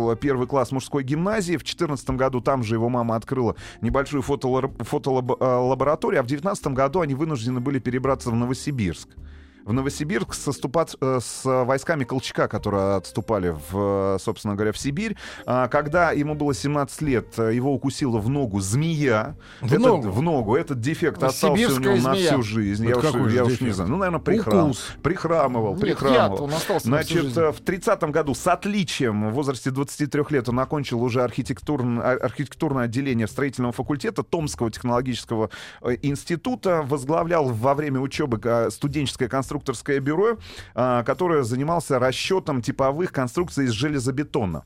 окончил 0.00 0.16
первый 0.16 0.46
класс 0.46 0.72
мужской 0.72 1.02
гимназии. 1.02 1.56
В 1.56 1.64
2014 1.64 2.10
году 2.10 2.40
там 2.40 2.62
же 2.62 2.74
его 2.74 2.88
мама 2.88 3.16
открыла 3.16 3.56
небольшую 3.80 4.22
фотолабораторию. 4.22 6.20
А 6.20 6.22
в 6.22 6.26
2019 6.26 6.66
году 6.68 7.00
они 7.00 7.14
вынуждены 7.14 7.60
были 7.60 7.78
перебраться 7.78 8.30
в 8.30 8.34
Новосибирск 8.34 9.08
в 9.70 9.72
Новосибирск 9.72 10.34
соступать 10.34 10.96
э, 11.00 11.20
с 11.22 11.42
войсками 11.44 12.02
Колчака, 12.02 12.48
которые 12.48 12.96
отступали, 12.96 13.50
в, 13.70 14.16
э, 14.16 14.18
собственно 14.20 14.56
говоря, 14.56 14.72
в 14.72 14.78
Сибирь. 14.78 15.16
А, 15.46 15.68
когда 15.68 16.10
ему 16.10 16.34
было 16.34 16.52
17 16.52 17.02
лет, 17.02 17.38
э, 17.38 17.54
его 17.54 17.72
укусила 17.72 18.18
в 18.18 18.28
ногу 18.28 18.58
змея. 18.58 19.36
В 19.60 19.66
Этот- 19.66 19.78
ногу? 19.78 20.10
в 20.10 20.22
ногу. 20.22 20.56
Этот 20.56 20.80
дефект 20.80 21.22
остался 21.22 21.52
у 21.52 21.56
сибирская 21.56 21.94
него 21.94 22.08
на 22.08 22.14
змея. 22.16 22.32
всю 22.32 22.42
жизнь. 22.42 22.82
Это 22.84 22.90
я 22.94 22.98
уж, 22.98 23.04
какой 23.12 23.28
же 23.28 23.36
я 23.36 23.44
уж 23.44 23.60
не 23.60 23.70
знаю. 23.70 23.90
Ну, 23.90 23.96
наверное, 23.96 24.20
прихрам, 24.20 24.64
Укус. 24.70 24.88
прихрамывал. 25.04 25.72
Нет, 25.74 25.80
прихрамывал. 25.82 26.32
яд, 26.32 26.40
он 26.40 26.52
остался 26.52 26.90
на 26.90 26.96
Значит, 26.96 27.36
в 27.36 27.60
30 27.64 28.10
году 28.10 28.34
с 28.34 28.44
отличием 28.48 29.30
в 29.30 29.34
возрасте 29.34 29.70
23 29.70 30.32
лет 30.32 30.48
он 30.48 30.58
окончил 30.58 31.00
уже 31.00 31.20
архитектурн- 31.20 32.00
а- 32.02 32.18
архитектурное 32.24 32.86
отделение 32.86 33.28
строительного 33.28 33.72
факультета 33.72 34.24
Томского 34.24 34.68
технологического 34.72 35.50
института. 36.02 36.82
Возглавлял 36.84 37.44
во 37.46 37.74
время 37.74 38.00
учебы 38.00 38.40
э, 38.42 38.70
студенческое 38.70 39.28
конструкторское 39.64 40.00
бюро, 40.00 40.38
э, 40.74 41.02
которое 41.04 41.42
занимался 41.42 41.98
расчетом 41.98 42.62
типовых 42.62 43.12
конструкций 43.12 43.66
из 43.66 43.70
железобетона. 43.70 44.64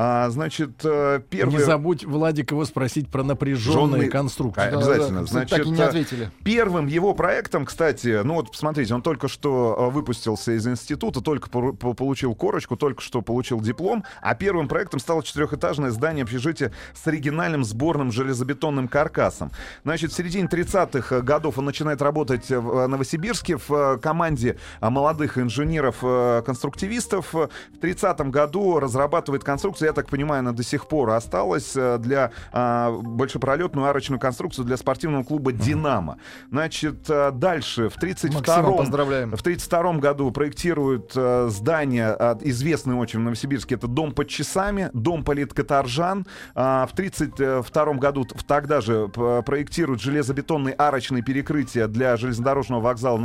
А, 0.00 0.30
Значит, 0.30 0.80
э, 0.84 1.20
Не 1.32 1.58
забудь, 1.58 2.04
Владик, 2.04 2.52
его 2.52 2.64
спросить 2.64 3.08
про 3.08 3.24
напряженные 3.24 4.02
Жжёные- 4.04 4.10
конструкции. 4.10 4.62
А, 4.62 4.68
обязательно. 4.76 5.20
Да, 5.22 5.26
да, 5.26 5.26
Значит, 5.26 5.50
так 5.56 5.66
и 5.66 5.70
не 5.70 5.80
э, 5.80 5.84
ответили. 5.84 6.30
Первым 6.44 6.86
его 6.86 7.14
проектом, 7.14 7.64
кстати, 7.66 8.20
ну 8.22 8.34
вот 8.34 8.52
посмотрите, 8.52 8.94
он 8.94 9.02
только 9.02 9.26
что 9.26 9.74
э, 9.76 9.92
выпустился 9.92 10.52
из 10.52 10.66
института, 10.68 11.20
только 11.20 11.50
по- 11.50 11.72
получил 11.72 12.34
корочку, 12.36 12.76
только 12.76 13.02
что 13.02 13.22
получил 13.22 13.60
диплом, 13.60 14.04
а 14.22 14.34
первым 14.36 14.68
проектом 14.68 15.00
стало 15.00 15.24
четырехэтажное 15.24 15.90
здание 15.90 16.22
общежития 16.22 16.72
с 16.94 17.04
оригинальным 17.08 17.64
сборным 17.64 18.12
железобетонным 18.12 18.86
каркасом. 18.86 19.50
Значит, 19.84 20.12
в 20.12 20.14
середине 20.14 20.46
30-х 20.46 21.22
годов 21.22 21.58
он 21.58 21.64
начинает 21.64 22.00
работать 22.02 22.48
в 22.50 22.86
Новосибирске 22.86 23.56
в 23.56 23.70
э, 23.72 23.98
команде 24.18 24.56
э, 24.80 24.90
молодых 24.90 25.38
инженеров-конструктивистов. 25.38 27.32
В 27.32 27.48
30-м 27.80 28.32
году 28.32 28.80
разрабатывает 28.80 29.44
конструкцию, 29.44 29.88
я 29.88 29.92
так 29.92 30.08
понимаю, 30.08 30.40
она 30.40 30.52
до 30.52 30.64
сих 30.64 30.88
пор 30.88 31.10
осталась, 31.10 31.76
э, 31.76 31.98
для 31.98 32.32
а, 32.52 32.90
большепролетную 32.90 33.86
арочную 33.88 34.18
конструкцию 34.18 34.64
для 34.64 34.76
спортивного 34.76 35.22
клуба 35.22 35.52
«Динамо». 35.52 36.18
Значит, 36.50 37.08
э, 37.08 37.30
дальше, 37.32 37.88
в 37.88 37.96
32-м... 37.96 38.34
Максима 38.34 38.72
поздравляем. 38.72 39.30
В 39.30 39.40
1932 39.40 40.00
году 40.00 40.30
проектируют 40.32 41.12
э, 41.14 41.48
здание, 41.50 42.16
э, 42.18 42.36
известный 42.42 42.94
очень 42.94 43.20
в 43.20 43.22
Новосибирске, 43.22 43.76
это 43.76 43.86
дом 43.86 44.12
под 44.12 44.28
часами, 44.28 44.90
дом 44.94 45.22
политкоторжан. 45.22 46.26
А, 46.54 46.86
в 46.86 46.92
1932 46.92 47.94
году 47.94 48.26
тогда 48.46 48.80
же 48.80 49.08
проектируют 49.08 50.00
железобетонные 50.02 50.74
арочные 50.74 51.22
перекрытия 51.22 51.86
для 51.86 52.16
железнодорожного 52.16 52.80
вокзала 52.80 53.18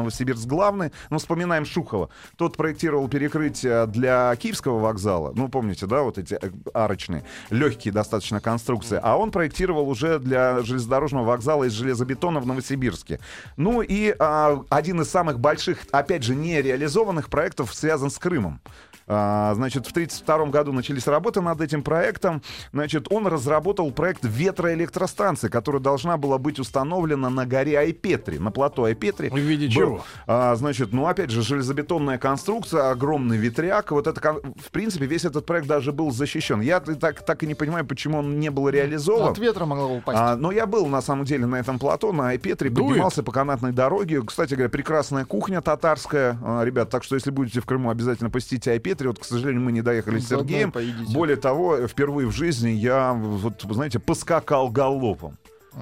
Новосибирск-Главный. 0.84 0.92
Ну, 1.10 1.18
вспоминаем 1.18 1.66
Шухова. 1.66 2.10
Тот 2.38 2.58
проектировал 2.58 3.08
перекрытие 3.08 3.86
для 3.88 4.36
Киевского 4.36 4.80
вокзала. 4.80 5.34
Ну, 5.36 5.48
помните, 5.50 5.86
да, 5.86 6.02
вот 6.02 6.18
эти 6.18 6.36
э, 6.36 6.52
арочные, 6.74 7.24
легкие 7.50 7.94
достаточно 7.94 8.40
конструкции. 8.40 9.00
А 9.02 9.18
он 9.18 9.32
проектировал 9.32 9.90
уже 9.90 10.20
для 10.20 10.62
железнодорожного 10.62 11.25
вокзала 11.25 11.66
из 11.66 11.74
железобетона 11.74 12.40
в 12.40 12.48
Новосибирске. 12.48 13.20
Ну 13.58 13.82
и 13.82 14.16
а, 14.20 14.63
один 14.70 15.02
из 15.02 15.10
самых 15.10 15.40
больших, 15.40 15.80
опять 15.92 16.24
же, 16.24 16.36
нереализованных 16.36 17.30
проектов 17.30 17.74
связан 17.74 18.10
с 18.10 18.18
Крымом. 18.18 18.60
А, 19.07 19.53
значит, 19.55 19.86
в 19.86 19.91
1932 19.91 20.45
году 20.51 20.72
начались 20.72 21.07
работы 21.07 21.41
над 21.41 21.60
этим 21.62 21.83
проектом. 21.83 22.41
Значит, 22.72 23.07
он 23.12 23.27
разработал 23.27 23.91
проект 23.91 24.24
ветроэлектростанции, 24.24 25.50
которая 25.50 25.81
должна 25.81 26.17
была 26.17 26.38
быть 26.38 26.60
установлена 26.60 27.29
на 27.29 27.45
горе 27.45 27.77
Айпетри, 27.77 28.38
на 28.38 28.51
плато 28.51 28.86
Айпетри. 28.86 29.29
В 29.29 29.38
виде 29.38 29.67
Был, 29.67 29.74
чего? 29.74 30.03
а, 30.27 30.55
значит, 30.55 30.93
ну, 30.93 31.07
опять 31.07 31.29
же, 31.29 31.41
железобетонная 31.41 32.17
конструкция, 32.17 32.91
огромный 32.91 33.38
ветряк. 33.38 33.91
Вот 33.91 34.07
это, 34.07 34.22
в 34.33 34.72
принципе, 34.72 35.05
весь 35.05 35.25
этот 35.25 35.45
проект 35.45 35.67
даже 35.67 35.91
был 35.91 36.12
защищен. 36.12 36.62
Я 36.62 36.79
так, 36.79 37.25
так 37.25 37.43
и 37.43 37.48
не 37.48 37.55
понимаю, 37.55 37.86
почему 37.86 38.19
он 38.19 38.39
не 38.39 38.50
был 38.50 38.69
реализован. 38.69 39.31
От 39.31 39.38
ветра 39.38 39.65
могло 39.65 39.98
упасть. 39.98 40.17
А, 40.19 40.36
но 40.36 40.51
я 40.51 40.65
был, 40.65 40.88
на 40.88 41.01
самом 41.01 41.25
деле, 41.25 41.45
на 41.45 41.57
этом 41.57 41.79
плато, 41.79 42.12
на 42.13 42.29
Айпетре, 42.29 42.69
Дует? 42.69 42.89
поднимался 42.89 43.24
по 43.24 43.31
канатной 43.31 43.72
дороге. 43.74 44.22
Кстати 44.25 44.53
говоря, 44.53 44.69
прекрасная 44.69 45.25
кухня 45.25 45.62
татарская. 45.62 46.38
А, 46.43 46.63
ребят, 46.63 46.89
так 46.89 47.03
что, 47.03 47.15
если 47.15 47.31
будете 47.31 47.60
в 47.60 47.65
Крыму, 47.65 47.89
обязательно 47.89 48.29
посетите 48.29 48.72
Айпетри. 48.72 48.92
Вот, 49.01 49.19
к 49.19 49.23
сожалению, 49.23 49.62
мы 49.62 49.71
не 49.71 49.81
доехали 49.81 50.19
с 50.19 50.25
и 50.25 50.27
Сергеем. 50.27 50.73
Более 51.13 51.38
того, 51.38 51.88
впервые 51.88 52.27
в 52.27 52.31
жизни 52.31 52.69
я, 52.69 53.13
вот, 53.13 53.65
знаете, 53.69 54.00
поскакал 54.00 54.69
галопом. 54.69 55.38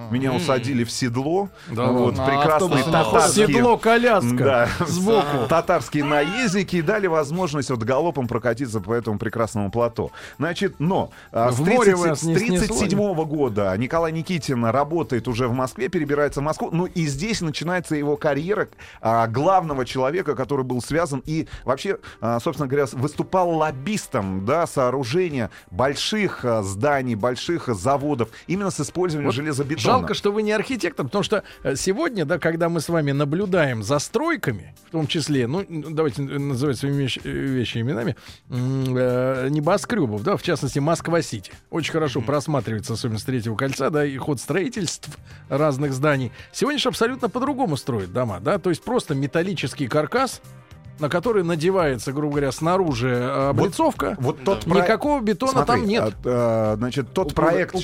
Меня 0.10 0.34
усадили 0.34 0.84
в 0.84 0.92
седло. 0.92 1.50
Да 1.70 1.88
вот, 1.88 2.18
ладно. 2.18 2.24
А 2.24 2.28
прекрасные 2.28 2.86
на 2.86 3.04
татарские... 3.04 3.48
Седло-коляска. 3.48 4.38
Да, 4.38 4.70
Сбоку. 4.86 5.48
Татарские 5.50 6.04
наездники 6.04 6.78
и 6.78 6.82
дали 6.82 7.08
возможность 7.08 7.70
вот 7.70 7.80
галопом 7.84 8.28
прокатиться 8.28 8.80
по 8.80 8.94
этому 8.94 9.20
прекрасному 9.20 9.72
плато. 9.72 10.12
Значит, 10.38 10.76
но 10.80 11.12
а, 11.32 11.52
с 11.52 11.58
В 11.58 11.68
море 11.68 11.92
30 11.94 12.00
вас 12.00 12.20
с 12.20 12.24
не 12.24 12.38
снесло? 12.38 12.78
37 12.78 13.26
года 13.26 13.76
Николай 13.78 14.12
Никитин 14.12 14.66
работает 14.66 15.28
уже 15.28 15.48
в 15.48 15.54
Москве, 15.54 15.90
перебирается 15.90 16.42
в 16.42 16.44
Москву. 16.44 16.70
Ну 16.72 16.86
и 16.86 17.06
здесь 17.06 17.42
начинается 17.42 17.96
его 17.96 18.18
карьера 18.18 18.70
а, 19.02 19.28
главного 19.28 19.86
человека, 19.86 20.36
который 20.36 20.66
был 20.66 20.82
связан 20.82 21.22
и 21.26 21.48
вообще, 21.66 21.98
а, 22.22 22.40
собственно 22.40 22.68
говоря, 22.68 22.88
выступал 22.94 23.50
лоббистом 23.52 24.46
да, 24.46 24.68
сооружения 24.68 25.50
больших 25.70 26.46
а, 26.46 26.64
зданий, 26.64 27.16
больших 27.16 27.70
а, 27.70 27.74
заводов 27.74 28.30
именно 28.48 28.72
с 28.72 28.80
использованием 28.80 29.30
Вот 29.30 29.36
железобетона. 29.36 29.81
Жалко, 29.82 30.14
что 30.14 30.32
вы 30.32 30.42
не 30.44 30.52
архитектор, 30.52 31.06
потому 31.06 31.24
что 31.24 31.44
э, 31.64 31.76
сегодня, 31.76 32.26
да, 32.26 32.40
когда 32.40 32.70
мы 32.70 32.80
с 32.82 32.90
вами 32.90 33.12
наблюдаем 33.12 33.84
за 33.84 34.00
стройками, 34.00 34.74
в 34.88 34.92
том 34.92 35.08
числе, 35.08 35.48
ну, 35.48 35.66
давайте 35.70 36.22
называть 36.22 36.78
своими 36.78 37.04
вещ- 37.04 37.22
э, 37.24 37.30
вещи 37.30 37.80
именами, 37.80 38.16
э, 38.50 39.48
небоскребов, 39.50 40.24
да, 40.24 40.38
в 40.38 40.44
частности, 40.44 40.80
Москва-Сити. 40.80 41.52
Очень 41.70 41.94
хорошо 41.94 42.22
просматривается, 42.22 42.94
особенно 42.94 43.20
с 43.20 43.24
третьего 43.24 43.56
кольца, 43.56 43.90
да, 43.90 44.06
и 44.06 44.16
ход 44.18 44.40
строительств 44.40 45.10
разных 45.50 45.94
зданий. 45.94 46.32
Сегодня 46.52 46.80
же 46.80 46.90
абсолютно 46.90 47.30
по-другому 47.30 47.78
строят 47.78 48.12
дома, 48.14 48.40
да, 48.40 48.58
то 48.60 48.70
есть 48.70 48.84
просто 48.84 49.16
металлический 49.16 49.88
каркас, 49.88 50.42
на 51.00 51.10
который 51.10 51.44
надевается, 51.44 52.12
грубо 52.14 52.34
говоря, 52.34 52.52
снаружи 52.52 53.10
э, 53.10 53.50
облицовка. 53.50 54.16
Вот 54.20 54.44
тот 54.44 54.66
про- 54.66 54.82
Никакого 54.82 55.20
бетона 55.22 55.54
там 55.66 55.66
Смотри, 55.80 55.86
нет. 55.88 56.14
а, 56.26 56.74
а, 56.74 56.76
значит, 56.78 57.12
тот 57.14 57.32
Упруго- 57.32 57.36
проект 57.36 57.76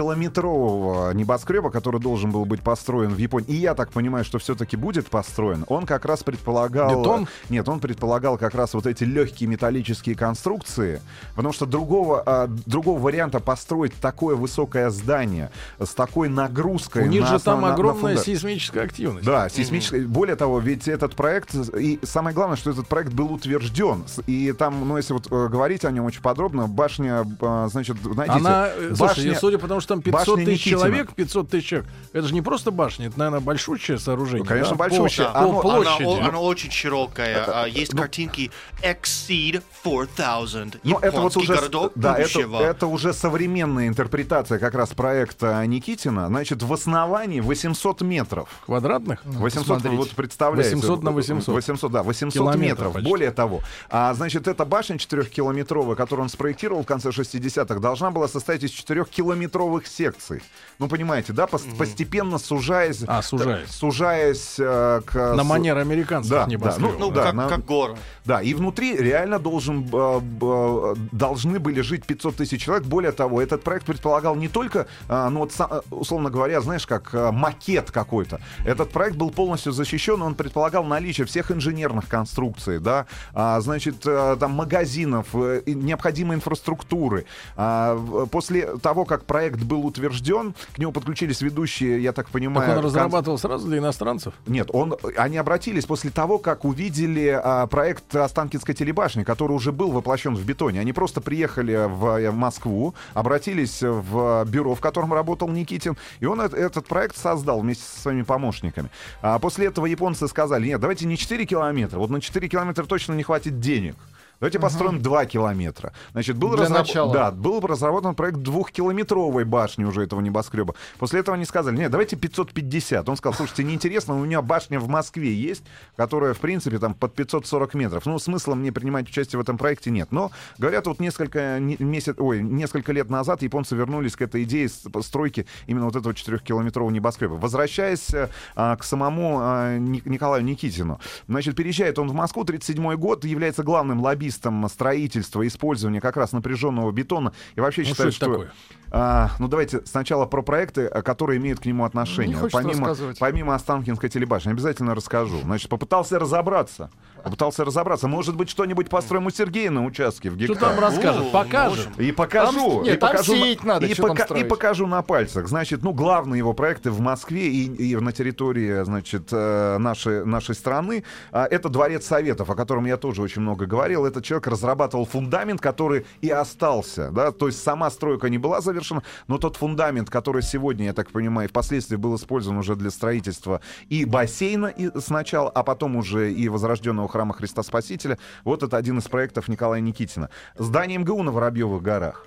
четырехкилометрового 0.00 1.10
небоскреба, 1.12 1.70
который 1.70 2.00
должен 2.00 2.30
был 2.30 2.44
быть 2.44 2.62
построен 2.62 3.14
в 3.14 3.18
Японии, 3.18 3.48
и 3.48 3.54
я 3.56 3.74
так 3.74 3.90
понимаю, 3.90 4.24
что 4.24 4.38
все-таки 4.38 4.76
будет 4.76 5.08
построен, 5.08 5.64
он 5.68 5.86
как 5.86 6.04
раз 6.04 6.22
предполагал... 6.22 7.00
Бетон? 7.00 7.28
Нет, 7.50 7.68
он 7.68 7.80
предполагал 7.80 8.38
как 8.38 8.54
раз 8.54 8.74
вот 8.74 8.86
эти 8.86 9.04
легкие 9.04 9.48
металлические 9.48 10.14
конструкции, 10.16 11.00
потому 11.34 11.52
что 11.52 11.66
другого, 11.66 12.22
а, 12.24 12.46
другого 12.66 12.98
варианта 13.00 13.40
построить 13.40 13.94
такое 13.94 14.36
высокое 14.36 14.90
здание 14.90 15.50
с 15.80 15.90
такой 15.94 16.28
нагрузкой... 16.28 17.04
У 17.04 17.06
них 17.06 17.22
на 17.22 17.26
же 17.38 17.40
там 17.40 17.60
на- 17.62 17.68
на 17.68 17.74
огромная 17.74 18.00
фундамент. 18.00 18.24
сейсмическая 18.26 18.84
активность. 18.84 19.26
Да, 19.26 19.48
сейсмическая. 19.48 20.02
Более 20.06 20.36
того, 20.36 20.58
ведь 20.60 20.88
этот 20.88 21.14
проект, 21.14 21.54
и 21.86 21.98
самое 22.04 22.34
главное, 22.34 22.56
что 22.56 22.70
этот 22.70 22.86
проект 22.88 23.12
был 23.12 23.32
утвержден. 23.32 24.04
И 24.26 24.52
там, 24.52 24.86
ну, 24.88 24.96
если 24.96 25.12
вот 25.12 25.26
э, 25.30 25.48
говорить 25.48 25.84
о 25.84 25.90
нем 25.90 26.04
очень 26.04 26.22
подробно, 26.22 26.66
башня, 26.66 27.24
э, 27.40 27.68
значит, 27.70 27.96
найдите. 28.04 28.38
Она, 28.38 28.68
э, 28.68 28.94
слушай, 28.96 29.26
башня- 29.30 29.38
судя 29.38 29.58
по 29.58 29.68
тому, 29.68 29.80
что 29.80 29.94
там 29.94 30.02
500 30.02 30.12
башня 30.28 30.44
тысяч 30.44 30.66
Никитина. 30.66 30.80
человек, 30.80 31.14
500 31.14 31.50
тысяч 31.50 31.66
человек, 31.66 31.88
это 32.12 32.26
же 32.28 32.34
не 32.34 32.42
просто 32.42 32.70
башня, 32.70 33.06
это, 33.08 33.18
наверное, 33.18 33.40
большущее 33.40 33.98
сооружение. 33.98 34.42
Ну, 34.42 34.48
конечно, 34.48 34.76
да, 34.76 34.84
по- 34.84 34.88
большущее. 34.90 35.26
По, 35.28 35.38
Оно- 35.40 35.60
площади. 35.60 36.02
Она, 36.02 36.10
о- 36.26 36.28
она 36.28 36.40
очень 36.40 36.70
широкая. 36.70 37.44
а, 37.46 37.66
Есть 37.66 37.92
картинки 37.96 38.50
Exceed 38.82 39.62
4000. 39.84 40.80
Ну, 40.84 40.98
это 40.98 41.20
вот 41.20 41.36
уже, 41.36 41.54
городок 41.54 41.92
да, 41.94 42.16
это, 42.18 42.32
будущего. 42.32 42.60
это 42.62 42.86
уже 42.86 43.12
современная 43.12 43.88
интерпретация 43.88 44.58
как 44.58 44.74
раз 44.74 44.90
проекта 44.90 45.64
Никитина. 45.66 46.26
Значит, 46.28 46.62
в 46.62 46.72
основании 46.72 47.40
800 47.40 48.00
метров. 48.02 48.48
Квадратных? 48.66 49.20
800, 49.24 49.66
посмотрите. 49.66 49.96
вот 49.96 50.10
представляете. 50.10 50.74
800 50.76 51.02
на 51.02 51.10
800. 51.12 51.54
800, 51.54 51.75
да, 51.82 52.02
800 52.02 52.32
Километров 52.32 52.60
метров. 52.78 52.92
почти. 52.94 53.08
Более 53.08 53.30
того, 53.30 53.62
а, 53.90 54.12
значит, 54.14 54.48
эта 54.48 54.64
башня 54.64 54.96
4-километровая, 54.96 55.94
которую 55.94 56.24
он 56.24 56.28
спроектировал 56.28 56.82
в 56.82 56.86
конце 56.86 57.10
60-х, 57.10 57.78
должна 57.80 58.10
была 58.10 58.28
состоять 58.28 58.62
из 58.64 58.70
4-километровых 58.70 59.86
секций. 59.86 60.42
Ну, 60.78 60.88
понимаете, 60.88 61.32
да, 61.32 61.44
пос- 61.44 61.76
постепенно 61.76 62.38
сужаясь... 62.38 63.02
А, 63.06 63.22
сужаясь. 63.22 63.70
Сужаясь 63.70 64.56
э, 64.58 65.00
к... 65.04 65.14
На 65.34 65.44
манер 65.44 65.78
американцев 65.78 66.30
Да, 66.30 66.44
да, 66.44 66.50
небоскребов. 66.50 66.98
Ну, 66.98 67.10
Да, 67.10 67.22
как, 67.24 67.34
на- 67.34 67.48
как 67.48 67.64
гора. 67.64 67.96
Да, 68.26 68.42
и 68.42 68.54
внутри 68.54 68.96
реально 68.96 69.38
должен, 69.38 69.88
э, 69.92 70.20
э, 70.40 70.94
должны 71.12 71.60
были 71.60 71.80
жить 71.80 72.04
500 72.04 72.36
тысяч 72.36 72.62
человек. 72.62 72.86
Более 72.86 73.12
того, 73.12 73.40
этот 73.40 73.62
проект 73.62 73.86
предполагал 73.86 74.34
не 74.34 74.48
только, 74.48 74.88
э, 75.08 75.28
ну 75.30 75.40
вот, 75.40 75.52
условно 75.90 76.28
говоря, 76.30 76.60
знаешь, 76.60 76.86
как 76.86 77.12
макет 77.32 77.90
какой-то. 77.92 78.40
Этот 78.64 78.90
проект 78.90 79.16
был 79.16 79.30
полностью 79.30 79.72
защищен, 79.72 80.20
он 80.22 80.34
предполагал 80.34 80.84
наличие 80.84 81.26
всех 81.26 81.52
инженерных 81.52 82.08
конструкций, 82.08 82.80
да, 82.80 83.06
а, 83.32 83.60
значит, 83.60 84.00
там 84.00 84.52
магазинов, 84.52 85.32
необходимой 85.34 86.36
инфраструктуры. 86.36 87.26
А, 87.56 87.96
после 88.30 88.76
того, 88.78 89.04
как 89.04 89.24
проект 89.24 89.62
был 89.62 89.86
утвержден, 89.86 90.54
к 90.74 90.78
нему 90.78 90.92
подключились 90.92 91.40
ведущие, 91.40 92.02
я 92.02 92.12
так 92.12 92.28
понимаю... 92.30 92.66
Так 92.66 92.76
он 92.76 92.82
кон- 92.82 92.84
разрабатывал 92.84 93.38
сразу 93.38 93.66
для 93.68 93.78
иностранцев? 93.78 94.34
нет, 94.46 94.68
он, 94.72 94.96
они 95.16 95.36
обратились 95.36 95.84
после 95.86 96.10
того, 96.10 96.38
как 96.38 96.64
увидели 96.64 97.40
а, 97.42 97.66
проект 97.66 98.15
Останкинской 98.24 98.74
телебашни, 98.74 99.24
который 99.24 99.52
уже 99.52 99.72
был 99.72 99.90
воплощен 99.92 100.34
в 100.34 100.44
бетоне. 100.44 100.80
Они 100.80 100.92
просто 100.92 101.20
приехали 101.20 101.86
в, 101.88 102.18
э, 102.18 102.30
Москву, 102.30 102.94
обратились 103.14 103.82
в 103.82 104.44
бюро, 104.46 104.74
в 104.74 104.80
котором 104.80 105.12
работал 105.12 105.48
Никитин, 105.48 105.96
и 106.20 106.26
он 106.26 106.40
эт- 106.40 106.54
этот 106.56 106.86
проект 106.86 107.16
создал 107.16 107.60
вместе 107.60 107.84
со 107.84 108.00
своими 108.00 108.22
помощниками. 108.22 108.90
А 109.22 109.38
после 109.38 109.66
этого 109.66 109.86
японцы 109.86 110.28
сказали, 110.28 110.66
нет, 110.66 110.80
давайте 110.80 111.06
не 111.06 111.16
4 111.16 111.44
километра, 111.46 111.98
вот 111.98 112.10
на 112.10 112.20
4 112.20 112.48
километра 112.48 112.84
точно 112.84 113.14
не 113.14 113.22
хватит 113.22 113.60
денег. 113.60 113.96
Давайте 114.38 114.58
построим 114.58 115.00
2 115.00 115.26
километра. 115.26 115.92
Значит, 116.12 116.36
был, 116.36 116.50
Для 116.56 116.64
разраб- 116.66 116.78
начала. 116.86 117.12
да, 117.12 117.30
был 117.30 117.60
разработан 117.60 118.14
проект 118.14 118.38
двухкилометровой 118.38 119.44
башни 119.44 119.84
уже 119.84 120.02
этого 120.02 120.20
небоскреба. 120.20 120.74
После 120.98 121.20
этого 121.20 121.36
они 121.36 121.46
сказали, 121.46 121.76
нет, 121.76 121.90
давайте 121.90 122.16
550. 122.16 123.08
Он 123.08 123.16
сказал, 123.16 123.34
слушайте, 123.34 123.64
неинтересно, 123.64 124.14
у 124.14 124.24
меня 124.24 124.42
башня 124.42 124.78
в 124.78 124.88
Москве 124.88 125.32
есть, 125.34 125.62
которая, 125.96 126.34
в 126.34 126.38
принципе, 126.40 126.78
там 126.78 126.92
под 126.92 127.14
540 127.14 127.72
метров. 127.74 128.04
Ну, 128.04 128.18
смысла 128.18 128.54
мне 128.54 128.72
принимать 128.72 129.08
участие 129.08 129.38
в 129.38 129.42
этом 129.42 129.56
проекте 129.56 129.90
нет. 129.90 130.08
Но, 130.12 130.30
говорят, 130.58 130.86
вот 130.86 131.00
несколько, 131.00 131.58
не- 131.58 131.76
месяц, 131.78 132.14
ой, 132.18 132.42
несколько 132.42 132.92
лет 132.92 133.08
назад 133.08 133.40
японцы 133.42 133.74
вернулись 133.74 134.16
к 134.16 134.20
этой 134.20 134.42
идее 134.42 134.68
стройки 134.68 135.46
именно 135.66 135.86
вот 135.86 135.96
этого 135.96 136.12
4-километрового 136.12 136.90
небоскреба. 136.90 137.34
Возвращаясь 137.34 138.10
а, 138.54 138.76
к 138.76 138.84
самому 138.84 139.38
а, 139.40 139.78
Ни- 139.78 140.02
Николаю 140.04 140.44
Никитину. 140.44 141.00
Значит, 141.26 141.56
переезжает 141.56 141.98
он 141.98 142.08
в 142.10 142.12
Москву, 142.12 142.44
37 142.44 142.94
год, 142.96 143.24
является 143.24 143.62
главным 143.62 144.02
лоббистом 144.02 144.25
строительства 144.30 145.42
и 145.42 145.48
использования 145.48 146.00
как 146.00 146.16
раз 146.16 146.32
напряженного 146.32 146.90
бетона. 146.92 147.32
И 147.54 147.60
вообще 147.60 147.82
Ну, 147.82 147.88
считает, 147.88 148.14
что 148.14 148.26
это 148.26 148.34
что... 148.34 148.44
такое? 148.44 148.52
А, 148.92 149.30
ну, 149.40 149.48
давайте 149.48 149.80
сначала 149.84 150.26
про 150.26 150.42
проекты, 150.42 150.86
а, 150.86 151.02
которые 151.02 151.38
имеют 151.38 151.58
к 151.60 151.66
нему 151.66 151.84
отношение. 151.84 152.36
Не 152.40 152.48
помимо, 152.48 152.94
помимо 153.18 153.54
Останкинской 153.54 154.08
телебашни. 154.08 154.50
Обязательно 154.50 154.94
расскажу. 154.94 155.40
Значит, 155.42 155.68
попытался 155.68 156.18
разобраться. 156.18 156.90
Попытался 157.24 157.64
разобраться. 157.64 158.06
Может 158.06 158.36
быть, 158.36 158.48
что-нибудь 158.48 158.88
построим 158.88 159.26
у 159.26 159.30
Сергея 159.30 159.70
на 159.72 159.84
участке 159.84 160.30
в 160.30 160.34
Что 160.40 160.54
гектар. 160.54 160.70
там 160.70 160.78
расскажет? 160.78 161.22
О, 161.26 161.30
Покажет. 161.30 161.88
И 161.98 162.12
покажу. 162.12 162.70
Там- 162.76 162.82
нет, 162.84 162.96
и 162.96 162.98
там 162.98 163.10
покажу 163.10 163.32
на- 163.32 163.38
сеять 163.38 163.64
надо, 163.64 163.86
и, 163.86 163.94
что 163.94 164.06
там 164.06 164.16
пока- 164.16 164.38
и 164.38 164.44
покажу 164.44 164.86
на 164.86 165.02
пальцах. 165.02 165.48
Значит, 165.48 165.82
ну, 165.82 165.92
главные 165.92 166.38
его 166.38 166.52
проекты 166.54 166.92
в 166.92 167.00
Москве 167.00 167.48
и, 167.48 167.64
и 167.64 167.96
на 167.96 168.12
территории, 168.12 168.84
значит, 168.84 169.28
э, 169.32 169.78
нашей, 169.78 170.24
нашей 170.24 170.54
страны. 170.54 171.02
А, 171.32 171.46
Это 171.50 171.68
Дворец 171.68 172.06
Советов, 172.06 172.48
о 172.50 172.54
котором 172.54 172.86
я 172.86 172.96
тоже 172.96 173.20
очень 173.22 173.42
много 173.42 173.66
говорил. 173.66 174.06
Этот 174.16 174.24
человек 174.24 174.46
разрабатывал 174.46 175.04
фундамент, 175.04 175.60
который 175.60 176.06
и 176.22 176.30
остался. 176.30 177.10
Да? 177.10 177.32
То 177.32 177.48
есть 177.48 177.62
сама 177.62 177.90
стройка 177.90 178.30
не 178.30 178.38
была 178.38 178.62
завершена, 178.62 179.02
но 179.28 179.36
тот 179.36 179.56
фундамент, 179.56 180.08
который 180.08 180.40
сегодня, 180.40 180.86
я 180.86 180.94
так 180.94 181.10
понимаю, 181.10 181.50
впоследствии 181.50 181.96
был 181.96 182.16
использован 182.16 182.56
уже 182.56 182.76
для 182.76 182.90
строительства 182.90 183.60
и 183.90 184.06
бассейна 184.06 184.68
и 184.68 184.90
сначала, 185.00 185.50
а 185.50 185.62
потом 185.62 185.96
уже 185.96 186.32
и 186.32 186.48
возрожденного 186.48 187.08
храма 187.08 187.34
Христа 187.34 187.62
Спасителя. 187.62 188.16
Вот 188.42 188.62
это 188.62 188.78
один 188.78 188.96
из 189.00 189.04
проектов 189.04 189.48
Николая 189.48 189.82
Никитина. 189.82 190.30
Здание 190.56 190.96
МГУ 190.96 191.22
на 191.22 191.30
Воробьевых 191.30 191.82
горах. 191.82 192.26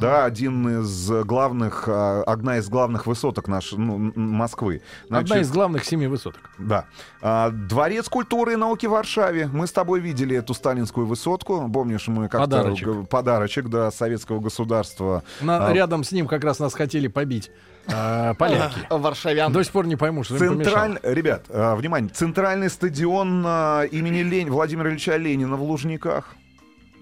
Да, 0.00 0.24
один 0.24 0.82
из 0.82 1.10
главных, 1.24 1.84
а, 1.88 2.22
одна 2.22 2.58
из 2.58 2.68
главных 2.68 3.06
высоток 3.06 3.48
нашей 3.48 3.78
ну, 3.78 4.12
Москвы. 4.14 4.80
Одна 5.06 5.20
Значит, 5.20 5.36
из 5.38 5.50
главных 5.50 5.84
семи 5.84 6.06
высоток. 6.06 6.40
Да. 6.58 6.84
А, 7.20 7.50
Дворец 7.50 8.08
культуры 8.08 8.52
и 8.52 8.56
науки 8.56 8.86
в 8.86 8.90
Варшаве. 8.90 9.48
Мы 9.52 9.66
с 9.66 9.72
тобой 9.72 10.00
видели 10.00 10.36
эту 10.36 10.54
сталинскую 10.54 11.06
высотку. 11.06 11.68
Помнишь, 11.72 12.06
мы 12.06 12.28
как-то... 12.28 12.38
Подарочек. 12.38 13.08
Подарочек, 13.08 13.68
да, 13.68 13.90
советского 13.90 14.38
государства. 14.40 15.24
На- 15.40 15.66
А, 15.66 15.72
Рядом 15.72 16.04
с 16.04 16.12
ним 16.12 16.28
как 16.28 16.44
раз 16.44 16.60
нас 16.60 16.74
хотели 16.74 17.08
побить 17.08 17.50
а, 17.88 18.34
поляки. 18.34 18.78
Варшавян. 18.90 19.52
До 19.52 19.62
сих 19.64 19.72
пор 19.72 19.86
не 19.86 19.96
пойму, 19.96 20.22
что. 20.22 20.38
Централь... 20.38 20.98
Ребят, 21.02 21.46
а, 21.48 21.74
внимание, 21.74 22.10
центральный 22.10 22.70
стадион 22.70 23.42
а, 23.44 23.82
имени 23.84 24.18
Лень... 24.18 24.50
Владимира 24.50 24.90
Ильича 24.90 25.16
Ленина 25.16 25.56
в 25.56 25.62
Лужниках. 25.62 26.36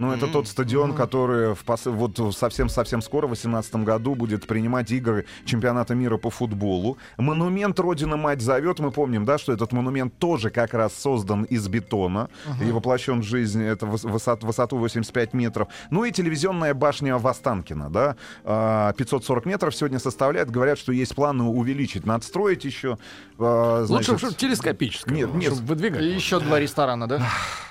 Ну, 0.00 0.12
это 0.12 0.26
тот 0.28 0.48
стадион, 0.48 0.94
который 0.94 1.54
в 1.54 1.62
пос- 1.62 1.90
вот 1.90 2.34
совсем-совсем 2.34 3.02
скоро, 3.02 3.26
в 3.26 3.30
2018 3.36 3.74
году, 3.84 4.14
будет 4.14 4.46
принимать 4.46 4.90
игры 4.90 5.26
чемпионата 5.44 5.94
мира 5.94 6.16
по 6.16 6.30
футболу. 6.30 6.96
Монумент 7.18 7.78
«Родина 7.78 8.16
мать 8.16 8.40
зовет». 8.40 8.78
Мы 8.80 8.92
помним, 8.92 9.26
да, 9.26 9.36
что 9.36 9.52
этот 9.52 9.72
монумент 9.72 10.16
тоже 10.18 10.48
как 10.48 10.72
раз 10.72 10.94
создан 10.94 11.42
из 11.44 11.68
бетона 11.68 12.30
и 12.66 12.72
воплощен 12.72 13.20
в 13.20 13.24
жизнь. 13.24 13.62
Это 13.62 13.84
выс- 13.84 14.08
высот- 14.10 14.42
высоту 14.44 14.78
85 14.78 15.34
метров. 15.34 15.68
Ну 15.90 16.04
и 16.04 16.12
телевизионная 16.12 16.72
башня 16.72 17.18
Востанкина, 17.18 17.90
да, 17.90 18.16
а, 18.42 18.94
540 18.94 19.44
метров 19.44 19.74
сегодня 19.74 19.98
составляет. 19.98 20.50
Говорят, 20.50 20.78
что 20.78 20.92
есть 20.92 21.14
планы 21.14 21.44
увеличить. 21.44 22.06
Надо 22.06 22.24
строить 22.24 22.64
еще. 22.64 22.96
а, 23.38 23.80
Лучше, 23.80 23.86
значит, 23.88 24.18
чтобы 24.18 24.34
телескопическое. 24.34 25.14
Нет, 25.14 25.34
нет. 25.34 25.52
чтобы 25.52 25.68
выдвигать. 25.68 26.00
И 26.00 26.06
еще 26.06 26.40
два 26.40 26.58
ресторана, 26.58 27.06
да? 27.06 27.20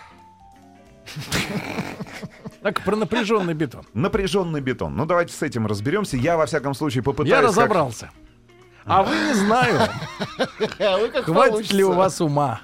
Так, 2.62 2.82
про 2.82 2.98
напряженный 2.98 3.54
бетон. 3.54 3.86
Напряженный 3.94 4.60
бетон. 4.60 4.94
Ну, 4.96 5.06
давайте 5.06 5.34
с 5.34 5.42
этим 5.42 5.66
разберемся. 5.66 6.18
Я, 6.18 6.36
во 6.36 6.46
всяком 6.46 6.74
случае, 6.74 7.04
попытаюсь... 7.04 7.30
Я 7.30 7.42
разобрался. 7.42 8.12
А 8.86 9.04
вы 9.04 9.16
не 9.16 9.34
знаю, 9.34 9.90
хватит 11.24 11.72
ли 11.72 11.84
у 11.84 11.94
вас 11.94 12.20
ума. 12.20 12.62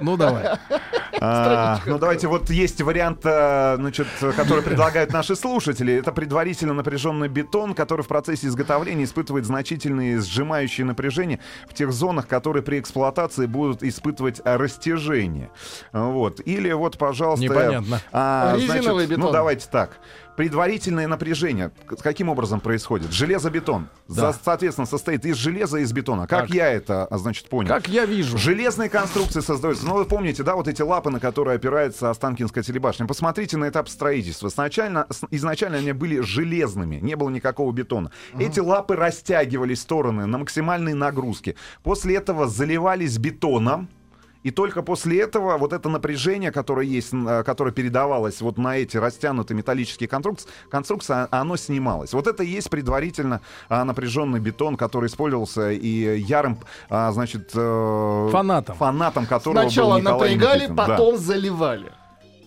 Ну 0.00 0.16
давай. 0.16 0.58
А, 1.30 1.80
ну, 1.86 1.98
давайте, 1.98 2.28
вот 2.28 2.48
есть 2.50 2.80
вариант, 2.80 3.20
а, 3.24 3.76
значит, 3.76 4.06
который 4.36 4.62
предлагают 4.62 5.12
наши 5.12 5.34
слушатели. 5.36 5.94
Это 5.94 6.12
предварительно 6.12 6.74
напряженный 6.74 7.28
бетон, 7.28 7.74
который 7.74 8.02
в 8.02 8.08
процессе 8.08 8.46
изготовления 8.46 9.04
испытывает 9.04 9.44
значительные 9.44 10.20
сжимающие 10.20 10.84
напряжения 10.86 11.40
в 11.68 11.74
тех 11.74 11.92
зонах, 11.92 12.28
которые 12.28 12.62
при 12.62 12.78
эксплуатации 12.80 13.46
будут 13.46 13.82
испытывать 13.82 14.40
а, 14.44 14.58
растяжение. 14.58 15.50
Вот. 15.92 16.40
Или 16.44 16.70
вот, 16.72 16.98
пожалуйста... 16.98 17.44
Непонятно. 17.44 18.00
а, 18.12 18.54
Резиновый 18.56 19.06
значит, 19.06 19.10
Ну, 19.10 19.16
бетон. 19.24 19.32
давайте 19.32 19.68
так. 19.70 19.98
Предварительное 20.36 21.08
напряжение 21.08 21.72
каким 22.00 22.28
образом 22.28 22.60
происходит? 22.60 23.10
Железобетон. 23.10 23.88
Да. 24.06 24.30
За- 24.32 24.38
соответственно, 24.44 24.86
состоит 24.86 25.26
из 25.26 25.34
железа 25.34 25.78
и 25.78 25.82
из 25.82 25.92
бетона. 25.92 26.28
Как 26.28 26.42
Так. 26.46 26.50
я 26.50 26.68
это, 26.70 27.06
а, 27.06 27.18
значит, 27.18 27.48
понял? 27.48 27.68
Как 27.68 27.88
я 27.88 28.04
вижу. 28.06 28.38
Железные 28.38 28.88
конструкции 28.88 29.40
создаются. 29.40 29.84
Ну, 29.84 29.94
вы 29.94 30.04
помните, 30.04 30.44
да, 30.44 30.54
вот 30.54 30.68
эти 30.68 30.80
лапы, 30.80 31.07
на 31.10 31.20
которые 31.20 31.56
опирается 31.56 32.10
Останкинская 32.10 32.62
телебашня. 32.62 33.06
Посмотрите 33.06 33.56
на 33.56 33.68
этап 33.68 33.88
строительства. 33.88 34.48
Сначала, 34.48 35.06
изначально 35.30 35.78
они 35.78 35.92
были 35.92 36.20
железными, 36.20 36.96
не 36.96 37.16
было 37.16 37.30
никакого 37.30 37.72
бетона. 37.72 38.10
Эти 38.38 38.60
лапы 38.60 38.96
растягивались 38.96 39.80
стороны 39.80 40.26
на 40.26 40.38
максимальной 40.38 40.94
нагрузке. 40.94 41.54
После 41.82 42.16
этого 42.16 42.46
заливались 42.48 43.18
бетоном. 43.18 43.88
И 44.44 44.50
только 44.52 44.82
после 44.82 45.20
этого 45.20 45.58
вот 45.58 45.72
это 45.72 45.88
напряжение, 45.88 46.52
которое 46.52 46.86
есть, 46.86 47.12
э, 47.12 47.42
которое 47.44 47.72
передавалось 47.72 48.40
вот 48.40 48.56
на 48.56 48.78
эти 48.78 48.96
растянутые 48.96 49.56
металлические 49.56 50.08
конструкции, 50.08 50.48
конструкции 50.70 51.12
а- 51.14 51.28
оно 51.30 51.56
снималось. 51.56 52.12
Вот 52.12 52.26
это 52.28 52.44
и 52.44 52.46
есть 52.46 52.70
предварительно 52.70 53.40
а, 53.68 53.84
напряженный 53.84 54.38
бетон, 54.40 54.76
который 54.76 55.06
использовался 55.08 55.70
и 55.72 56.18
ярым, 56.20 56.58
а, 56.88 57.10
значит, 57.12 57.50
э, 57.54 58.28
Фанатом. 58.32 58.76
фанатом 58.76 59.26
которого 59.26 59.62
Сначала 59.62 59.94
был 59.94 60.00
Николай 60.00 60.30
напрягали, 60.34 60.58
Никитин. 60.60 60.76
Да. 60.76 60.86
потом 60.86 61.16
заливали. 61.18 61.92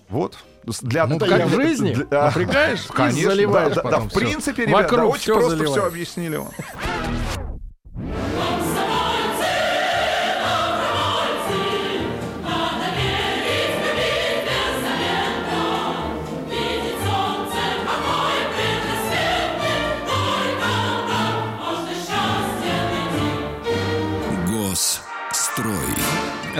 Вот. 0.09 0.37
Для, 0.83 1.07
Ну, 1.07 1.19
как 1.19 1.45
в 1.47 1.55
жизни. 1.55 1.93
для- 1.93 2.05
Напрягаешь 2.27 2.85
и 2.89 2.93
Конечно, 2.93 3.29
заливаешь 3.31 3.75
да, 3.75 3.81
да, 3.83 3.89
потом 3.89 4.03
да, 4.03 4.09
в 4.09 4.13
принципе, 4.13 4.65
ребята, 4.65 4.83
Вокруг 4.95 5.13
очень 5.15 5.33
просто 5.33 5.49
заливаешь. 5.51 5.71
все 5.71 5.85
объяснили 5.87 6.35
вам. 6.37 6.49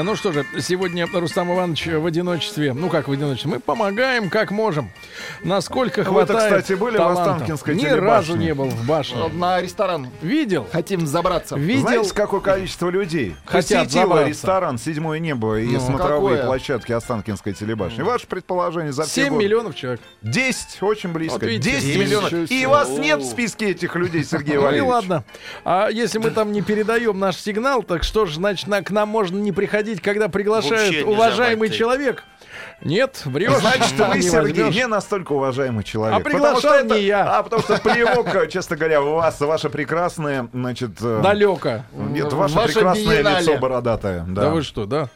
Ну 0.03 0.15
что 0.15 0.31
же, 0.31 0.45
сегодня 0.59 1.05
Рустам 1.13 1.53
Иванович 1.53 1.87
в 1.87 2.05
одиночестве, 2.05 2.73
ну 2.73 2.89
как 2.89 3.07
в 3.07 3.11
одиночестве, 3.11 3.51
мы 3.51 3.59
помогаем 3.59 4.29
как 4.29 4.49
можем. 4.51 4.89
Насколько 5.43 5.99
Вы-то, 5.99 6.11
хватает 6.33 6.63
кстати, 6.63 6.77
были 6.79 6.95
в 6.95 6.97
талантов. 6.97 7.27
Останкинской 7.33 7.75
Ни 7.75 7.81
телебашне? 7.81 8.01
разу 8.07 8.35
не 8.37 8.53
был 8.53 8.65
в 8.69 8.85
башне. 8.87 9.27
На 9.33 9.61
ресторан 9.61 10.07
Видел? 10.21 10.67
хотим 10.71 11.05
забраться. 11.05 11.55
Видел? 11.55 11.81
Знаете, 11.81 12.13
какое 12.13 12.39
количество 12.39 12.89
людей? 12.89 13.35
Хотят 13.45 13.83
Посетило 13.85 14.03
забраться. 14.07 14.29
ресторан 14.29 14.77
«Седьмое 14.77 15.19
небо» 15.19 15.59
и 15.59 15.67
Ну, 15.67 15.79
смотровые 15.79 16.37
какое? 16.37 16.45
площадки 16.45 16.91
Останкинской 16.93 17.53
телебашни. 17.53 18.01
Ваше 18.01 18.27
предположение 18.27 18.93
за 18.93 19.03
все 19.03 19.23
7 19.25 19.33
годы? 19.33 19.43
миллионов 19.45 19.75
человек. 19.75 20.01
10, 20.21 20.81
очень 20.83 21.11
близко. 21.11 21.33
Вот 21.35 21.43
видите, 21.43 21.71
10 21.71 21.83
10 21.85 21.99
миллионов. 21.99 22.51
И 22.51 22.65
вас 22.65 22.89
нет 22.89 23.19
в 23.19 23.25
списке 23.25 23.71
этих 23.71 23.95
людей, 23.95 24.23
Сергей 24.23 24.55
Ну 24.55 24.61
и 24.61 24.63
Валерьевич. 24.63 24.89
ладно. 24.91 25.23
А 25.65 25.89
если 25.89 26.17
мы 26.19 26.29
там 26.31 26.51
не 26.51 26.61
передаем 26.61 27.19
наш 27.19 27.35
сигнал, 27.37 27.83
так 27.83 28.03
что 28.03 28.25
же, 28.25 28.35
значит, 28.35 28.67
на- 28.67 28.81
к 28.81 28.91
нам 28.91 29.09
можно 29.09 29.37
не 29.37 29.51
приходить, 29.51 29.90
когда 29.99 30.29
приглашают 30.29 30.95
Вообще 30.95 31.03
уважаемый 31.03 31.59
войти. 31.61 31.75
человек? 31.77 32.23
Нет, 32.83 33.21
врешь. 33.25 33.53
Значит, 33.57 33.91
вы, 33.99 34.15
не 34.15 34.21
Сергей, 34.23 34.63
возьмешь. 34.63 34.75
не 34.75 34.87
настолько 34.87 35.33
уважаемый 35.33 35.83
человек. 35.83 36.19
А 36.19 36.23
приглашал 36.23 36.83
не 36.85 37.01
я. 37.03 37.37
А 37.37 37.43
потому 37.43 37.61
что 37.61 37.77
плевок, 37.77 38.47
честно 38.49 38.75
говоря, 38.75 39.01
у 39.01 39.15
вас, 39.15 39.39
ваше 39.39 39.69
прекрасное, 39.69 40.47
значит... 40.53 40.91
э, 41.01 41.19
Далеко. 41.21 41.83
Нет, 41.93 42.31
ваше 42.33 42.55
Ваше 42.55 42.73
прекрасное 42.73 43.17
биеннале. 43.17 43.39
лицо 43.41 43.57
бородатое. 43.57 44.25
Да. 44.27 44.41
Да. 44.43 44.49
вы 44.49 44.63
что, 44.63 44.85
да? 44.85 45.09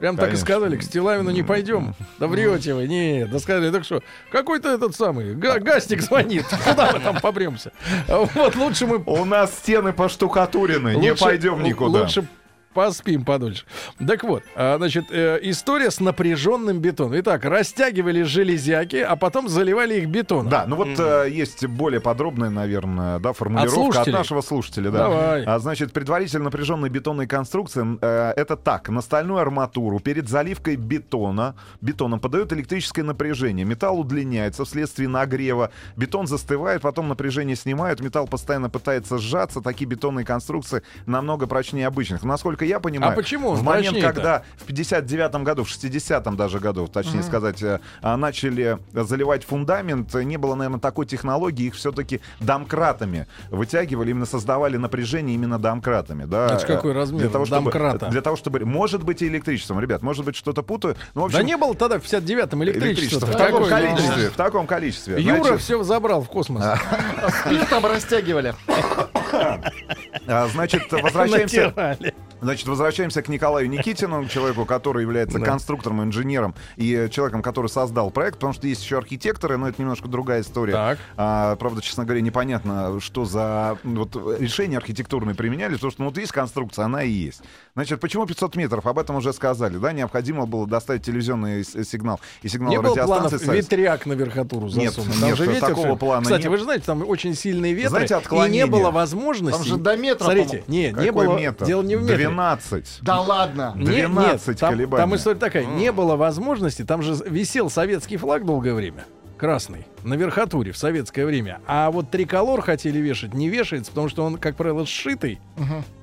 Прям 0.00 0.16
так 0.16 0.24
и 0.24 0.26
Конечно. 0.30 0.44
сказали, 0.46 0.76
к 0.76 0.82
Стилавину 0.82 1.30
не 1.30 1.44
пойдем. 1.44 1.94
Да 2.18 2.26
врете 2.26 2.74
вы, 2.74 2.88
нет. 2.88 3.30
Да 3.30 3.38
сказали, 3.38 3.70
так 3.70 3.84
что, 3.84 4.02
какой-то 4.32 4.70
этот 4.74 4.96
самый, 4.96 5.36
га- 5.36 5.60
гастик 5.60 6.00
звонит. 6.02 6.44
Куда 6.68 6.90
мы 6.92 6.98
там 6.98 7.20
попремся? 7.20 7.70
Вот 8.08 8.56
лучше 8.56 8.86
мы 8.86 9.00
У 9.06 9.24
нас 9.24 9.54
стены 9.54 9.92
поштукатурены, 9.92 10.96
не 10.96 11.10
лучше- 11.12 11.22
пойдем 11.24 11.62
никуда. 11.62 12.00
Лучше 12.00 12.24
поспим 12.72 13.24
подольше. 13.24 13.64
Так 14.06 14.24
вот, 14.24 14.42
а, 14.54 14.76
значит, 14.78 15.06
э, 15.10 15.38
история 15.42 15.90
с 15.90 16.00
напряженным 16.00 16.80
бетоном. 16.80 17.18
Итак, 17.20 17.44
растягивали 17.44 18.22
железяки, 18.22 18.96
а 18.96 19.16
потом 19.16 19.48
заливали 19.48 20.00
их 20.00 20.08
бетоном. 20.08 20.48
Да, 20.48 20.64
ну 20.66 20.76
вот 20.76 20.88
э, 20.98 21.28
есть 21.30 21.66
более 21.66 22.00
подробная, 22.00 22.50
наверное, 22.50 23.18
да, 23.18 23.32
формулировка 23.32 23.80
от, 23.80 23.84
слушателей? 23.84 24.18
нашего 24.18 24.40
слушателя. 24.40 24.90
Да. 24.90 24.98
Давай. 24.98 25.44
А, 25.44 25.58
значит, 25.58 25.92
предварительно 25.92 26.44
напряженной 26.44 26.88
бетонной 26.88 27.26
конструкции 27.26 27.98
э, 28.00 28.32
это 28.36 28.56
так. 28.56 28.88
На 28.88 29.00
стальную 29.00 29.40
арматуру 29.40 30.00
перед 30.00 30.28
заливкой 30.28 30.76
бетона 30.76 31.54
бетоном 31.80 32.20
подают 32.20 32.52
электрическое 32.52 33.04
напряжение. 33.04 33.64
Металл 33.64 34.00
удлиняется 34.00 34.64
вследствие 34.64 35.08
нагрева. 35.08 35.70
Бетон 35.96 36.26
застывает, 36.26 36.82
потом 36.82 37.08
напряжение 37.08 37.56
снимают. 37.56 38.00
Металл 38.00 38.26
постоянно 38.26 38.70
пытается 38.70 39.18
сжаться. 39.18 39.60
Такие 39.60 39.88
бетонные 39.88 40.24
конструкции 40.24 40.82
намного 41.06 41.46
прочнее 41.46 41.86
обычных. 41.86 42.22
Насколько 42.22 42.61
я 42.66 42.80
понимаю, 42.80 43.12
А 43.12 43.16
почему 43.16 43.52
в 43.52 43.62
момент, 43.62 44.00
когда 44.00 44.42
в 44.56 44.64
59 44.64 45.34
году, 45.42 45.64
в 45.64 45.68
60-м 45.68 46.36
даже 46.36 46.58
году, 46.58 46.86
точнее 46.86 47.22
сказать, 47.22 47.62
э, 47.62 47.80
а, 48.00 48.16
начали 48.16 48.78
заливать 48.92 49.44
фундамент, 49.44 50.14
не 50.14 50.36
было, 50.36 50.54
наверное, 50.54 50.80
такой 50.80 51.06
технологии, 51.06 51.66
их 51.66 51.74
все-таки 51.74 52.20
домкратами 52.40 53.26
вытягивали, 53.50 54.10
именно 54.10 54.26
создавали 54.26 54.76
напряжение 54.76 55.34
именно 55.34 55.58
домкратами. 55.58 56.24
Да, 56.24 56.46
Это 56.56 56.66
какой 56.66 56.92
размер 56.92 57.22
для 57.22 57.30
того, 57.30 57.44
чтобы, 57.44 57.64
домкрата? 57.64 58.06
Для 58.08 58.20
того, 58.20 58.36
чтобы... 58.36 58.60
Может 58.60 59.02
быть, 59.04 59.22
и 59.22 59.28
электричеством, 59.28 59.80
ребят, 59.80 60.02
может 60.02 60.24
быть, 60.24 60.36
что-то 60.36 60.62
путаю. 60.62 60.96
Ну, 61.14 61.22
в 61.22 61.24
общем, 61.26 61.38
Да 61.38 61.44
не 61.44 61.56
было 61.56 61.74
тогда 61.74 61.98
в 61.98 62.02
59-м 62.02 62.64
электричества. 62.64 62.88
электричество. 62.88 63.26
В 63.26 63.36
таком 63.36 63.68
количестве. 63.68 64.30
В 64.30 64.34
таком 64.34 64.66
количестве. 64.66 65.22
Юра 65.22 65.42
Значит, 65.42 65.60
все 65.60 65.82
забрал 65.82 66.22
в 66.22 66.28
космос. 66.28 66.64
Спиртом 67.44 67.86
растягивали. 67.86 68.54
а, 70.26 70.48
значит, 70.48 70.90
возвращаемся... 70.90 71.66
Натирали. 71.66 72.14
Значит, 72.42 72.66
возвращаемся 72.66 73.22
к 73.22 73.28
Николаю 73.28 73.68
Никитину, 73.70 74.26
человеку, 74.28 74.64
который 74.64 75.02
является 75.02 75.38
Да. 75.38 75.44
конструктором, 75.46 76.02
инженером 76.02 76.54
и 76.76 76.92
э, 76.92 77.08
человеком, 77.08 77.40
который 77.40 77.68
создал 77.68 78.10
проект, 78.10 78.36
потому 78.36 78.52
что 78.52 78.66
есть 78.66 78.82
еще 78.82 78.98
архитекторы, 78.98 79.56
но 79.56 79.68
это 79.68 79.80
немножко 79.80 80.08
другая 80.08 80.42
история. 80.42 80.72
Так. 80.72 80.98
А, 81.16 81.54
правда, 81.56 81.80
честно 81.80 82.04
говоря, 82.04 82.20
непонятно, 82.20 82.98
что 83.00 83.24
за 83.24 83.78
вот, 83.84 84.16
решения 84.40 84.76
архитектурные 84.76 85.34
применяли, 85.36 85.74
потому 85.74 85.92
что 85.92 86.02
ну, 86.02 86.08
вот 86.08 86.18
есть 86.18 86.32
конструкция, 86.32 86.84
она 86.86 87.04
и 87.04 87.10
есть. 87.10 87.42
Значит, 87.74 88.00
почему 88.00 88.26
500 88.26 88.56
метров? 88.56 88.86
Об 88.86 88.98
этом 88.98 89.16
уже 89.16 89.32
сказали, 89.32 89.76
да? 89.78 89.92
Необходимо 89.92 90.46
было 90.46 90.66
доставить 90.66 91.04
телевизионный 91.04 91.64
с- 91.64 91.84
сигнал 91.84 92.20
и 92.42 92.48
сигнал 92.48 92.70
Не 92.70 92.80
было 92.80 92.94
планов 92.94 93.32
радиостанции. 93.32 93.56
Ветряк 93.56 94.04
на 94.06 94.14
верхотуру 94.14 94.66
Нет, 94.66 94.94
засунуть. 94.94 95.20
Там 95.20 95.28
нет, 95.28 95.38
же 95.38 95.46
ветер 95.46 95.68
такого 95.68 95.94
плана 95.96 96.22
Кстати, 96.24 96.42
нет. 96.42 96.50
вы 96.50 96.56
же 96.58 96.64
знаете, 96.64 96.84
там 96.86 97.08
очень 97.08 97.34
сильные 97.34 97.72
ветры. 97.72 97.90
Знаете, 97.90 98.14
и 98.14 98.16
отклонение. 98.16 98.64
не 98.64 98.70
было 98.70 98.90
возможности... 98.90 99.58
Там 99.58 99.66
же 99.66 99.76
до 99.76 99.96
метра, 99.96 100.24
Смотрите, 100.24 100.64
не, 100.66 100.86
не 100.86 100.92
Какой 100.92 101.26
было... 101.26 101.38
метр? 101.38 101.64
Дело 101.64 101.82
не 101.82 101.96
в 101.96 102.02
метре. 102.02 102.31
12. 102.32 102.98
Да 103.02 103.20
ладно. 103.20 103.72
Не- 103.76 104.06
12 104.06 104.48
нет, 104.48 104.58
там, 104.58 104.70
колебаний. 104.70 105.02
Там 105.02 105.14
история 105.16 105.38
такая. 105.38 105.64
Не 105.64 105.92
было 105.92 106.16
возможности. 106.16 106.84
Там 106.84 107.02
же 107.02 107.14
висел 107.26 107.70
советский 107.70 108.16
флаг 108.16 108.44
долгое 108.44 108.74
время. 108.74 109.04
Красный. 109.38 109.86
На 110.04 110.14
верхотуре 110.14 110.72
в 110.72 110.76
советское 110.76 111.24
время. 111.24 111.60
А 111.66 111.90
вот 111.90 112.10
триколор 112.10 112.60
хотели 112.62 112.98
вешать. 112.98 113.34
Не 113.34 113.48
вешается, 113.48 113.90
потому 113.92 114.08
что 114.08 114.24
он, 114.24 114.36
как 114.36 114.56
правило, 114.56 114.84
сшитый. 114.86 115.38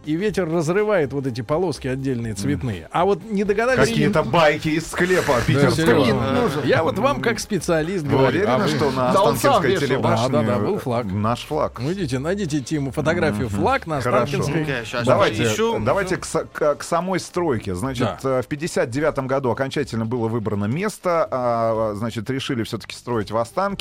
И 0.05 0.15
ветер 0.15 0.49
разрывает 0.49 1.11
вот 1.13 1.27
эти 1.27 1.41
полоски 1.41 1.87
отдельные 1.87 2.33
цветные. 2.33 2.87
А 2.91 3.05
вот 3.05 3.21
не 3.29 3.43
догадались... 3.43 3.87
Какие-то 3.89 4.23
байки 4.23 4.69
из 4.69 4.87
склепа 4.87 5.35
Да, 5.35 5.41
питерского. 5.45 5.75
серьезно. 6.05 6.39
Я 6.63 6.83
вот 6.83 6.97
вам 6.97 7.21
как 7.21 7.39
специалист 7.39 8.03
Вы 8.05 8.11
говорю. 8.11 8.27
уверены, 8.39 8.49
а 8.51 8.57
вы- 8.59 8.67
что 8.69 8.91
на 8.91 9.11
Да 9.13 9.21
Останкинской 9.29 9.77
телебашне 9.77 10.29
Да, 10.29 10.41
да, 10.41 10.47
да, 10.55 10.59
был 10.59 10.79
флаг. 10.79 11.05
наш 11.11 11.41
флаг? 11.45 11.79
Ну, 11.79 11.91
идите, 11.93 12.17
найдите 12.17 12.61
Тиму 12.61 12.91
фотографию. 12.91 13.49
Флаг 13.49 13.85
на. 13.85 13.97
Останкинской. 13.97 14.65
Щас 14.85 15.05
Давайте, 15.05 15.43
ищу. 15.43 15.77
давайте 15.79 16.17
к, 16.17 16.25
к- 16.25 16.75
к 16.75 16.83
самой 16.83 17.19
стройке. 17.19 17.75
Значит, 17.75 18.07
Да. 18.23 18.39
э, 18.39 18.41
в 18.41 18.47
59 18.47 19.27
году 19.27 19.51
окончательно 19.51 20.05
было 20.05 20.27
выбрано 20.27 20.65
место. 20.65 21.27
а, 21.29 21.93
Значит, 21.95 22.29
решили 22.29 22.63
все-таки 22.63 22.95
строить 22.95 23.29
в 23.31 23.37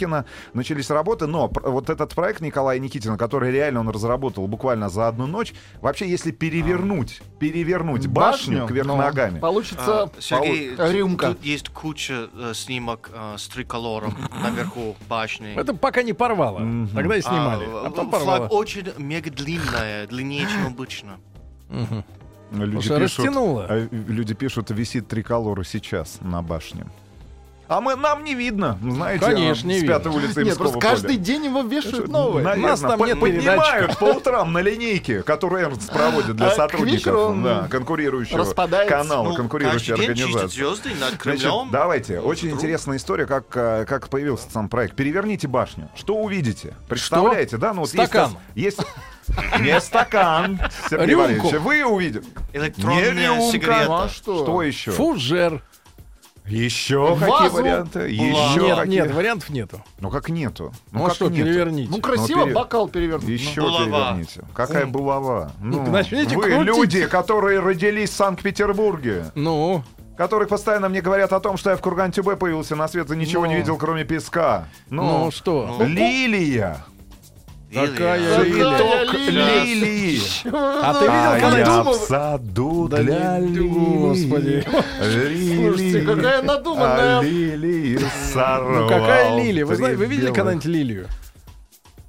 Останкино. 0.09 0.25
Начались 0.55 0.91
работы, 0.91 1.27
но 1.27 1.51
вот 1.63 1.91
этот 1.91 2.15
проект 2.15 2.41
Николая 2.41 2.79
Никитина, 2.79 3.17
который 3.19 3.51
реально 3.53 3.81
он 3.81 3.89
разработал 3.91 4.47
буквально 4.47 4.89
за 4.89 5.09
одну 5.09 5.27
ночь, 5.27 5.53
вообще, 5.81 6.09
если 6.09 6.31
перевернуть, 6.31 7.21
перевернуть 7.39 8.07
башню, 8.07 8.67
кверх 8.67 8.87
но 8.87 8.97
ногами, 8.97 9.39
Получится 9.39 10.03
А, 10.05 10.11
Сергей, 10.21 10.75
полу- 10.77 10.93
рюмка. 10.93 11.27
тут 11.29 11.45
есть 11.45 11.69
куча 11.69 12.29
э, 12.35 12.53
снимок 12.55 13.11
э, 13.15 13.35
с 13.39 13.47
триколором 13.49 14.15
наверху 14.43 14.97
башни. 15.09 15.55
Это 15.55 15.75
пока 15.75 16.03
не 16.03 16.13
порвало. 16.13 16.61
Тогда 16.95 17.17
и 17.17 17.21
снимали. 17.23 17.65
А, 17.67 17.83
А 17.87 17.91
потом 17.91 18.11
флаг 18.11 18.23
порвало. 18.25 18.47
очень 18.49 18.87
мега 18.99 19.31
длинная, 19.31 20.07
длиннее, 20.07 20.47
чем 20.47 20.67
обычно. 20.73 21.19
люди 22.53 22.73
Слушай, 22.75 23.01
пишут, 23.01 23.19
растянуло. 23.27 23.67
э, 23.69 23.89
люди 23.91 24.35
пишут, 24.35 24.71
висит 24.71 25.09
триколор 25.09 25.61
и 25.61 25.65
сейчас 25.65 26.19
на 26.21 26.43
башне. 26.43 26.87
А 27.69 27.83
мы, 27.83 27.97
нам 27.97 28.25
не 28.25 28.35
видно, 28.35 28.79
знаете, 28.83 29.23
Конечно, 29.25 29.69
не 29.69 29.81
с 29.81 29.85
пятой 29.85 30.11
улицы 30.11 30.43
Нет, 30.43 30.57
просто 30.57 30.79
каждый 30.79 31.17
поля. 31.17 31.19
день 31.19 31.45
его 31.45 31.61
вешают 31.61 32.09
новые. 32.09 32.43
Наверное, 32.43 32.71
нас 32.71 32.81
там 32.81 32.99
по- 32.99 33.05
нет 33.05 33.21
поднимают 33.21 33.99
по 33.99 34.05
утрам 34.05 34.51
на 34.53 34.61
линейке, 34.63 35.23
которую 35.23 35.63
Эрнст 35.65 35.93
проводит 35.93 36.35
для 36.37 36.47
А 36.49 36.51
сотрудников 36.53 37.15
он 37.15 37.43
да, 37.43 37.69
конкурирующего 37.69 38.43
канала, 38.89 39.29
Ну, 39.29 39.35
конкурирующей 39.35 39.89
каждый 39.95 40.07
организации. 40.09 40.57
звезды 40.57 40.91
над 40.99 41.21
Значит, 41.23 41.51
давайте. 41.71 42.21
Очень 42.21 42.49
Вдруг. 42.49 42.61
интересная 42.61 42.97
история, 42.97 43.27
как, 43.27 43.45
э, 43.55 43.85
как 43.87 44.09
появился 44.09 44.51
сам 44.51 44.71
проект. 44.71 44.97
Переверните 44.97 45.47
башню. 45.47 45.91
Что 45.95 46.17
увидите? 46.17 46.75
Представляете, 46.89 47.59
да? 47.59 47.75
Ну, 47.75 47.81
вот 47.81 47.91
Стакан. 47.91 48.31
Есть, 48.55 48.79
есть- 48.79 49.61
не 49.61 49.79
стакан, 49.81 50.59
Сергей 50.89 51.09
Рюмку. 51.09 51.23
Валерьевич. 51.23 51.53
Вы 51.61 51.85
увидите. 51.85 52.27
Не 52.55 52.61
Электронная 52.61 53.29
рюмка. 53.37 53.53
сигарета. 53.53 53.85
Ну, 53.89 53.95
а 53.95 54.09
что? 54.09 54.43
Что 54.43 54.63
еще? 54.63 54.91
Фужер. 54.91 55.63
Еще 56.49 56.99
Вазу. 57.15 57.21
какие 57.21 57.49
варианты? 57.49 57.99
Еще 58.11 58.61
Нет, 58.61 58.77
какие? 58.79 58.95
нет, 58.95 59.11
вариантов 59.15 59.51
нету. 59.51 59.85
Ну 60.01 60.11
как 60.11 60.29
нету? 60.29 60.73
Ну, 60.93 61.01
Ну, 61.01 61.05
как 61.07 61.15
что, 61.15 61.29
нету? 61.29 61.45
переверните. 61.45 61.91
Ну, 61.91 62.01
красиво 62.01 62.45
пере- 62.45 62.55
бокал 62.55 62.89
перевернут. 62.89 63.29
Еще 63.29 63.61
Булава. 63.61 63.85
переверните. 63.85 64.45
Какая 64.55 64.87
булава? 64.87 65.53
Ну, 65.61 65.83
начните 65.91 66.37
вы 66.37 66.43
крутить. 66.51 66.67
люди, 66.67 67.07
которые 67.07 67.61
родились 67.61 68.11
в 68.11 68.15
Санкт-Петербурге, 68.15 69.27
Ну, 69.35 69.83
которые 70.17 70.49
постоянно 70.49 70.89
мне 70.89 71.01
говорят 71.01 71.33
о 71.33 71.41
том, 71.41 71.57
что 71.57 71.71
я 71.71 71.77
в 71.77 71.81
Курган-Тюбе 71.81 72.37
появился 72.37 72.75
на 72.77 72.89
свет 72.89 73.11
и 73.11 73.17
ничего 73.17 73.47
не 73.47 73.57
видел, 73.57 73.77
кроме 73.77 74.05
песка. 74.05 74.67
ну, 74.91 75.25
Ну, 75.27 75.31
что? 75.31 75.77
лилия. 75.81 76.85
Такая 77.73 78.45
Или- 78.45 78.55
лилия. 78.55 79.63
Лилии. 79.65 80.21
А 80.47 80.95
ты 80.95 81.05
видел, 81.05 81.49
когда... 81.51 81.59
я 81.59 81.83
в 81.83 81.95
саду 81.95 82.89
для 82.89 83.39
лилии. 83.39 83.69
Господи. 83.69 84.65
Слушайте, 85.55 86.01
какая 86.03 86.43
надуманная. 86.43 87.19
А 87.19 87.23
лилии 87.23 87.99
сорвал 88.33 88.83
Ну, 88.85 88.89
какая 88.89 89.37
лилия? 89.39 89.65
Вы, 89.67 89.75
три 89.75 89.77
знаете, 89.77 89.99
вы 89.99 90.07
видели 90.07 90.33
когда-нибудь 90.33 90.65
лилию? 90.65 91.09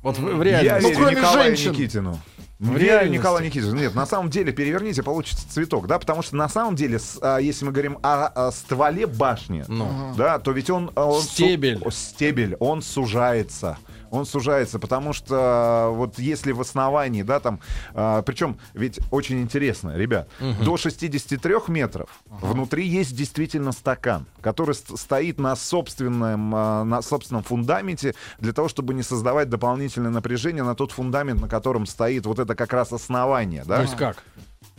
Вот 0.01 0.17
в, 0.17 0.41
реальности. 0.41 0.93
Ну, 0.93 0.97
кроме 0.97 1.43
женщин. 1.43 1.71
Никитину. 1.71 2.19
В 2.59 2.75
Верю. 2.75 3.09
Николаю 3.09 3.45
Никитину. 3.45 3.73
Нет, 3.73 3.95
на 3.95 4.05
самом 4.05 4.29
деле 4.29 4.51
переверните, 4.51 5.01
получится 5.01 5.49
цветок, 5.49 5.87
да, 5.87 5.97
потому 5.97 6.21
что 6.21 6.35
на 6.35 6.49
самом 6.49 6.75
деле, 6.75 6.99
с- 6.99 7.17
а, 7.21 7.37
если 7.37 7.63
мы 7.65 7.71
говорим 7.71 7.97
о, 8.03 8.27
о 8.27 8.51
стволе 8.51 9.07
башни, 9.07 9.63
Ну. 9.69 10.13
да, 10.17 10.39
то 10.39 10.51
ведь 10.51 10.69
он, 10.69 10.91
а, 10.95 11.05
он 11.05 11.21
су- 11.21 11.29
Стебель. 11.29 11.81
о, 11.85 11.89
стебель, 11.89 12.57
он 12.59 12.81
сужается. 12.81 13.77
Он 14.11 14.25
сужается, 14.25 14.79
потому 14.79 15.13
что 15.13 15.91
э, 15.91 15.95
вот 15.95 16.17
если 16.17 16.51
в 16.51 16.59
основании, 16.61 17.21
да, 17.21 17.39
там, 17.39 17.59
причем 17.93 18.57
ведь 18.73 18.99
очень 19.11 19.39
интересно, 19.39 19.95
ребят, 19.95 20.27
до 20.65 20.77
63 20.77 21.53
метров 21.67 22.09
внутри 22.25 22.87
есть 22.87 23.15
действительно 23.15 23.71
стакан, 23.71 24.25
который 24.41 24.73
ст- 24.73 24.97
стоит 24.97 25.39
на 25.39 25.55
собственном, 25.55 26.55
э, 26.55 26.83
на 26.85 27.03
собственном 27.03 27.43
фундаменте 27.43 28.15
для 28.39 28.51
того, 28.51 28.67
чтобы 28.67 28.95
не 28.95 29.03
создавать 29.03 29.47
дополнительное 29.47 30.09
напряжение 30.09 30.63
на 30.63 30.73
тот 30.73 30.91
фундамент, 30.91 31.39
на 31.39 31.47
котором 31.47 31.85
стоит 31.85 32.25
вот 32.25 32.39
это 32.39 32.48
как 32.55 32.73
раз 32.73 32.91
основание, 32.91 33.63
да? 33.65 33.77
То 33.77 33.81
есть 33.83 33.95
как? 33.97 34.17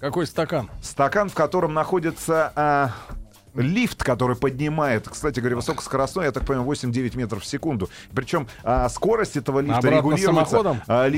Какой 0.01 0.27
стакан? 0.27 0.71
Стакан, 0.83 1.29
в 1.29 1.35
котором 1.35 1.75
находится 1.75 2.53
а, 2.57 2.91
лифт, 3.55 4.03
который 4.03 4.37
поднимает, 4.37 5.09
кстати 5.09 5.41
говоря, 5.41 5.57
высокоскоростной, 5.57 6.27
я 6.27 6.33
так 6.33 6.45
понимаю, 6.45 6.69
8-9 6.69 7.17
метров 7.17 7.43
в 7.43 7.47
секунду. 7.47 7.89
Причем 8.15 8.47
а, 8.63 8.89
скорость 8.89 9.37
этого 9.37 9.61
лифта 9.61 9.79
Обратно 9.79 9.97
регулируется, 9.97 10.83
а, 10.87 11.09
э, 11.09 11.11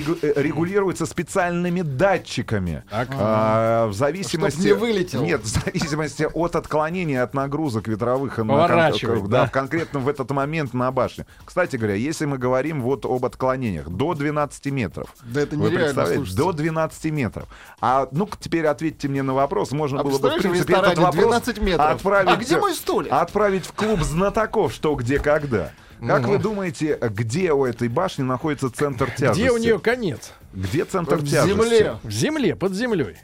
регулируется 0.42 1.06
специальными 1.06 1.82
датчиками. 1.82 2.84
Так. 2.90 3.08
А, 3.12 3.86
в 3.88 3.92
зависимости... 3.92 4.58
Чтоб 4.60 4.66
не 4.66 4.72
вылетел. 4.72 5.22
Нет, 5.22 5.42
в 5.42 5.46
зависимости 5.46 6.28
от 6.32 6.56
отклонения 6.56 7.22
от 7.22 7.34
нагрузок 7.34 7.88
ветровых. 7.88 8.38
на 8.38 8.44
кон- 8.44 8.48
Поворачивает, 8.48 9.28
да, 9.28 9.42
да? 9.42 9.46
в 9.46 9.50
конкретно 9.50 10.00
в 10.00 10.08
этот 10.08 10.30
момент 10.30 10.74
на 10.74 10.90
башне. 10.90 11.26
Кстати 11.44 11.76
говоря, 11.76 11.94
если 11.94 12.24
мы 12.24 12.38
говорим 12.38 12.82
вот 12.82 13.04
об 13.04 13.24
отклонениях 13.24 13.88
до 13.88 14.14
12 14.14 14.66
метров. 14.66 15.08
Да 15.22 15.40
это 15.40 15.56
Вы 15.56 15.62
нереально, 15.64 15.84
представляете? 15.84 16.16
слушайте. 16.16 16.42
До 16.42 16.52
12 16.52 17.04
метров. 17.12 17.48
А 17.80 18.08
ну 18.12 18.28
теперь 18.38 18.66
ответьте 18.66 19.08
мне 19.08 19.22
на 19.22 19.34
вопрос. 19.34 19.72
Можно 19.72 20.00
А 20.00 20.04
было 20.04 20.18
бы, 20.18 20.30
в 20.30 20.38
принципе, 20.38 20.74
этот 20.74 20.98
вопрос 20.98 21.14
12 21.14 21.60
метров. 21.60 21.90
отправить... 21.90 22.21
А 22.26 22.36
где 22.36 22.58
мой 22.58 22.74
стулья? 22.74 23.20
Отправить 23.20 23.66
в 23.66 23.72
клуб 23.72 24.00
знатоков, 24.02 24.72
что, 24.72 24.94
где, 24.94 25.18
когда. 25.18 25.72
Как 26.06 26.26
вы 26.26 26.38
думаете, 26.38 26.98
где 27.00 27.52
у 27.52 27.64
этой 27.64 27.88
башни 27.88 28.22
находится 28.22 28.70
центр 28.70 29.10
тяжести? 29.10 29.40
Где 29.40 29.50
у 29.52 29.56
нее 29.56 29.78
конец? 29.78 30.32
Где 30.52 30.84
центр 30.84 31.16
В 31.16 31.24
тяжести? 31.28 31.48
земле. 31.48 31.96
В 32.02 32.10
земле, 32.10 32.56
под 32.56 32.72
землей. 32.74 33.16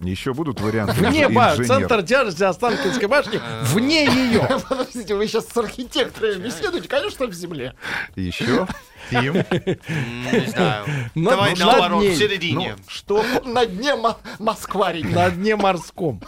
Еще 0.00 0.32
будут 0.32 0.60
варианты 0.60 0.94
Вне 0.94 1.28
ба- 1.28 1.50
инженера? 1.52 1.66
центр 1.80 2.02
тяжести 2.02 2.42
Останкинской 2.42 3.06
башни, 3.06 3.38
вне 3.64 4.06
ее. 4.06 4.48
Подождите, 4.68 5.14
вы 5.14 5.26
сейчас 5.26 5.46
с 5.48 5.56
архитекторами 5.58 6.42
беседуете? 6.44 6.88
Конечно, 6.88 7.26
в 7.26 7.34
земле. 7.34 7.74
Еще? 8.16 8.66
Тим? 9.10 9.34
Не 9.34 10.46
знаю. 10.50 10.86
Ну, 11.14 11.30
Давай 11.30 11.54
ну, 11.58 11.66
наоборот, 11.66 12.04
в 12.04 12.16
середине. 12.16 12.76
Что, 12.88 13.22
На 13.44 13.66
дне 13.66 13.94
Мо- 13.94 14.16
Москварики. 14.38 15.06
На 15.06 15.30
дне 15.30 15.56
морском. 15.56 16.22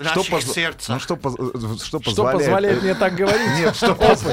что, 0.00 0.40
сердца. 0.40 0.94
ну, 0.94 1.00
что, 1.00 1.16
поз- 1.16 1.34
что 1.82 1.84
Что 1.84 1.98
позволяет... 2.00 2.38
позволяет 2.40 2.82
мне 2.82 2.94
так 2.94 3.14
говорить? 3.14 3.50
Нет, 3.58 3.76
что, 3.76 3.94
поз- 3.94 4.24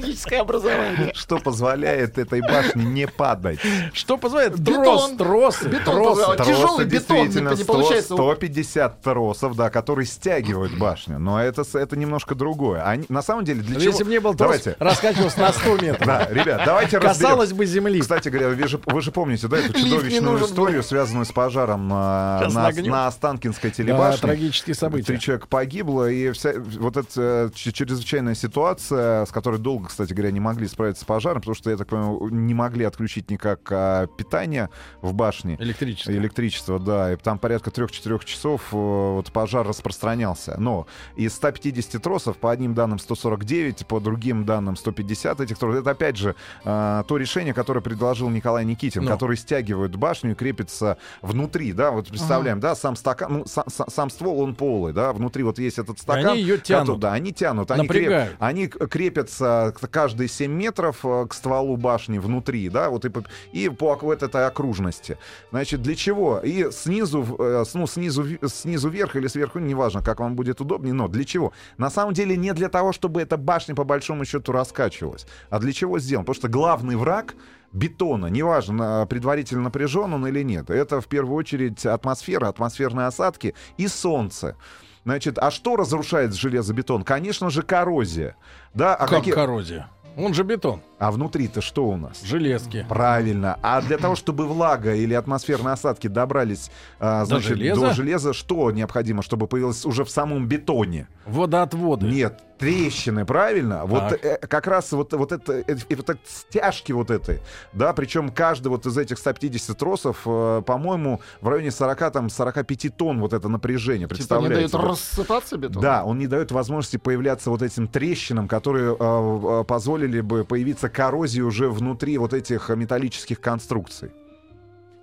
Филологическое 0.00 0.40
образование. 0.40 1.12
что 1.14 1.38
позволяет 1.38 2.18
этой 2.18 2.40
башне 2.40 2.84
не 2.84 3.06
падать? 3.06 3.58
Что 3.92 4.16
позволяет? 4.16 4.54
Трос, 4.64 5.10
Бетон. 5.10 5.16
тросы, 5.16 5.68
Бетон. 5.68 5.94
Тяжелый 5.94 6.36
Тросы 6.36 6.84
бетон, 6.84 6.84
не- 6.86 6.90
действительно 6.90 7.48
не 7.50 7.56
100 7.56 7.72
получается. 7.72 8.14
150 8.14 9.00
тросов, 9.02 9.56
да, 9.56 9.70
которые 9.70 10.06
стягивают 10.06 10.76
башню. 10.78 11.18
Но 11.18 11.42
это, 11.42 11.64
с- 11.64 11.74
это 11.74 11.96
немножко 11.96 12.34
другое. 12.34 12.82
Они, 12.84 13.04
на 13.08 13.22
самом 13.22 13.44
деле, 13.44 13.60
для 13.62 13.74
чего... 13.80 13.90
Если 13.90 14.04
бы 14.04 14.10
не 14.10 14.20
был 14.20 14.34
трос, 14.34 14.38
Давайте. 14.62 14.76
раскачивался 14.78 15.40
на 15.40 15.52
100 15.52 15.76
метров. 15.82 16.06
Да, 16.06 16.26
ребят, 16.30 16.62
давайте 16.64 16.98
разберем. 16.98 17.20
Касалось 17.30 17.52
бы 17.52 17.66
земли. 17.66 18.00
Кстати 18.00 18.28
говоря, 18.28 18.48
вы 18.50 18.68
же, 18.68 18.80
вы 18.86 19.00
же 19.02 19.12
помните, 19.12 19.48
да, 19.48 19.58
эту 19.58 19.72
чудовищную 19.74 20.38
историю, 20.44 20.82
связанную 20.82 21.24
с 21.26 21.32
пожаром 21.32 21.88
на, 21.88 22.38
Сейчас 22.42 22.54
на, 22.54 22.62
нагнем. 22.62 22.90
на 22.92 23.06
Останкинской 23.06 23.70
Да, 23.70 23.76
телебашне. 23.76 24.20
трагические 24.22 24.74
события. 24.74 25.06
Три 25.06 25.20
человека 25.20 25.46
погибло, 25.48 26.08
и 26.10 26.30
вся 26.32 26.52
вот 26.78 26.96
эта 26.96 27.10
э, 27.16 27.50
чрезвычайная 27.54 28.34
ситуация, 28.34 29.26
с 29.26 29.30
которой 29.30 29.58
долго, 29.58 29.88
кстати 29.90 30.12
говоря, 30.12 30.30
не 30.30 30.40
могли 30.40 30.66
справиться 30.68 31.02
с 31.02 31.04
пожаром, 31.06 31.40
потому 31.40 31.54
что, 31.54 31.70
я 31.70 31.76
так 31.76 31.88
понимаю, 31.88 32.28
не 32.30 32.54
могли 32.54 32.84
отключить 32.84 33.30
никак 33.30 33.60
а, 33.70 34.06
питание 34.06 34.70
в 35.02 35.12
башне. 35.12 35.56
Электричество. 35.60 36.12
Электричество, 36.12 36.78
да. 36.78 37.12
И 37.12 37.16
там 37.16 37.38
порядка 37.38 37.70
3-4 37.70 38.24
часов 38.24 38.62
э, 38.72 38.76
вот, 38.76 39.30
пожар 39.32 39.66
распространялся. 39.66 40.54
Но 40.58 40.86
из 41.16 41.34
150 41.34 42.02
тросов, 42.02 42.38
по 42.38 42.50
одним 42.50 42.74
данным 42.74 42.98
149, 42.98 43.86
по 43.86 44.00
другим 44.00 44.44
данным 44.44 44.76
150 44.76 45.40
этих 45.40 45.58
тросов, 45.58 45.80
это 45.82 45.90
опять 45.90 46.16
же 46.16 46.34
э, 46.64 47.04
то 47.06 47.16
решение, 47.16 47.52
которое 47.54 47.80
предложил 47.80 48.30
Николай 48.30 48.64
Никитин, 48.64 49.04
Ну. 49.04 49.10
который 49.10 49.36
стягивает 49.36 49.96
башню 49.96 50.32
и 50.32 50.34
крепится 50.34 50.96
внутри, 51.22 51.72
да, 51.72 51.90
вот 51.90 52.08
представляем, 52.08 52.60
да, 52.60 52.74
сам 52.74 52.96
стакан, 52.96 53.32
ну, 53.32 53.42
са- 53.44 53.66
са- 53.68 53.90
сам 53.90 54.10
ствол, 54.10 54.40
он 54.40 54.54
полый, 54.54 54.92
да, 54.92 55.12
внутри 55.12 55.42
вот 55.42 55.58
есть 55.58 55.78
этот 55.78 55.98
стакан. 55.98 56.30
они 56.32 56.40
её 56.42 56.56
тянут. 56.58 56.86
который- 56.86 57.00
да, 57.00 57.12
они 57.12 57.32
тянут. 57.32 57.70
Они, 57.70 57.82
Напрягают. 57.82 58.36
они 58.38 58.66
к- 58.68 58.86
крепятся 58.88 59.72
к- 59.80 59.88
каждые 59.90 60.28
7 60.28 60.50
метров 60.52 61.04
э, 61.04 61.26
к 61.28 61.34
стволу 61.34 61.76
башни 61.76 62.18
внутри, 62.18 62.68
да, 62.68 62.90
вот 62.90 63.04
и, 63.04 63.10
и 63.52 63.68
по 63.68 63.96
вот 64.00 64.22
этой 64.22 64.46
окружности. 64.46 65.18
Значит, 65.50 65.82
для 65.82 65.94
чего? 65.94 66.38
И 66.40 66.70
снизу, 66.72 67.24
э, 67.38 67.64
ну, 67.74 67.86
снизу, 67.86 68.24
снизу 68.48 68.88
вверх 68.90 69.16
или 69.16 69.26
сверху, 69.26 69.58
неважно, 69.58 70.02
как 70.02 70.20
вам 70.20 70.36
будет 70.36 70.60
удобнее, 70.60 70.94
но 70.94 71.08
для 71.08 71.24
чего? 71.24 71.52
На 71.78 71.90
самом 71.90 72.14
деле 72.14 72.36
не 72.36 72.52
для 72.52 72.68
того, 72.68 72.92
чтобы 72.92 73.22
эта 73.22 73.36
башня 73.36 73.74
по 73.74 73.84
большому 73.84 74.24
счету 74.24 74.52
раскачивалась, 74.52 75.26
а 75.50 75.58
для 75.58 75.72
чего 75.72 75.98
сделано? 75.98 76.24
Потому 76.24 76.34
что 76.40 76.48
главный 76.48 76.96
враг 76.96 77.34
бетона, 77.72 78.26
неважно, 78.26 78.74
на- 78.74 79.06
предварительно 79.06 79.62
напряжен 79.62 80.12
он 80.12 80.26
или 80.26 80.42
нет, 80.42 80.70
это 80.70 81.00
в 81.00 81.06
первую 81.06 81.36
очередь 81.36 81.86
атмосфера, 81.86 82.48
атмосферные 82.48 83.06
осадки 83.06 83.54
и 83.76 83.86
солнце. 83.86 84.56
Значит, 85.04 85.38
а 85.38 85.50
что 85.50 85.76
разрушает 85.76 86.34
железобетон? 86.34 87.04
Конечно 87.04 87.50
же, 87.50 87.62
коррозия. 87.62 88.36
Да, 88.74 88.94
а, 88.94 89.06
Как 89.06 89.18
какие- 89.20 89.34
коррозия? 89.34 89.88
Он 90.16 90.34
же 90.34 90.42
бетон. 90.42 90.82
А 91.00 91.10
внутри-то 91.10 91.62
что 91.62 91.88
у 91.88 91.96
нас? 91.96 92.22
Железки. 92.22 92.84
Правильно. 92.86 93.58
А 93.62 93.80
для 93.80 93.96
того, 93.96 94.16
чтобы 94.16 94.46
влага 94.46 94.94
или 94.94 95.14
атмосферные 95.14 95.72
осадки 95.72 96.08
добрались 96.08 96.70
а, 96.98 97.24
значит, 97.24 97.56
железа? 97.56 97.80
до 97.80 97.94
железа, 97.94 98.32
что 98.34 98.70
необходимо, 98.70 99.22
чтобы 99.22 99.46
появилось 99.46 99.86
уже 99.86 100.04
в 100.04 100.10
самом 100.10 100.46
бетоне? 100.46 101.08
Водоотводы. 101.24 102.06
Нет, 102.06 102.42
трещины, 102.60 103.24
правильно? 103.24 103.86
Вот 103.86 104.10
Так. 104.10 104.24
э, 104.24 104.36
как 104.46 104.66
раз 104.66 104.92
вот, 104.92 105.14
вот 105.14 105.32
это, 105.32 105.64
э, 105.66 105.76
и 105.88 105.94
вот 105.94 106.10
это 106.10 106.20
стяжки 106.26 106.92
вот 106.92 107.10
этой, 107.10 107.40
да, 107.72 107.94
причем 107.94 108.28
каждый 108.28 108.68
вот 108.68 108.84
из 108.84 108.98
этих 108.98 109.18
150 109.18 109.78
тросов, 109.78 110.22
э, 110.26 110.62
по-моему, 110.66 111.22
в 111.40 111.48
районе 111.48 111.70
40, 111.70 112.10
там, 112.10 112.28
45 112.28 112.90
тонн 112.90 113.20
вот 113.20 113.32
это 113.32 113.48
напряжение, 113.48 114.06
Типа 114.06 114.14
не 114.14 114.18
представляете? 114.18 114.54
дают 114.56 114.72
да? 114.72 114.78
рассыпаться 114.78 115.56
бетон? 115.56 115.82
Да, 115.82 116.04
он 116.04 116.18
не 116.18 116.26
дает 116.26 116.52
возможности 116.52 116.98
появляться 116.98 117.48
вот 117.48 117.62
этим 117.62 117.88
трещинам, 117.88 118.46
которые 118.46 118.94
э, 118.98 119.60
э, 119.60 119.64
позволили 119.64 120.20
бы 120.20 120.44
появиться 120.44 120.89
коррозии 120.90 121.40
уже 121.40 121.68
внутри 121.68 122.18
вот 122.18 122.34
этих 122.34 122.68
металлических 122.68 123.40
конструкций. 123.40 124.10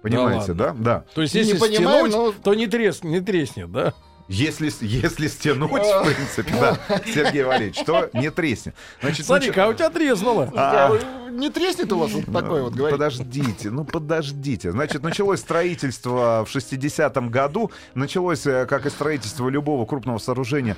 Понимаете, 0.03 0.53
да? 0.53 0.75
Да. 0.77 1.05
То 1.15 1.21
есть, 1.21 1.33
Не 1.33 1.41
если 1.41 1.57
понимаю, 1.57 2.07
стянуть, 2.09 2.35
но- 2.37 2.43
то 2.43 2.53
не, 2.53 2.67
трес, 2.67 3.03
не 3.03 3.19
треснет, 3.19 3.71
да? 3.71 3.93
Если, 4.27 4.71
если 4.81 5.27
стянуть, 5.27 5.71
в 5.71 6.03
принципе, 6.03 6.53
да, 6.59 6.77
Сергей 7.05 7.43
Валерьевич, 7.43 7.77
то 7.85 8.09
не 8.13 8.29
треснет. 8.29 8.75
Значит, 9.01 9.25
Смотри-ка, 9.25 9.65
а 9.65 9.67
у 9.69 9.73
тебя 9.73 9.89
треснуло. 9.89 10.51
А, 10.55 10.91
А, 10.91 11.29
Не 11.29 11.49
треснет 11.49 11.91
у 11.93 11.99
вас 11.99 12.11
вот 12.11 12.25
такой 12.25 12.61
вот, 12.63 12.73
говорит. 12.73 12.97
Подождите, 12.97 13.69
ну 13.69 13.85
подождите. 13.85 14.71
Значит, 14.71 15.01
началось 15.03 15.39
строительство 15.39 16.45
в 16.45 16.53
60-м 16.53 17.29
году. 17.29 17.71
Началось, 17.95 18.45
э, 18.45 18.65
как 18.65 18.85
и 18.85 18.89
строительство 18.89 19.47
любого 19.47 19.85
крупного 19.85 20.17
сооружения, 20.17 20.75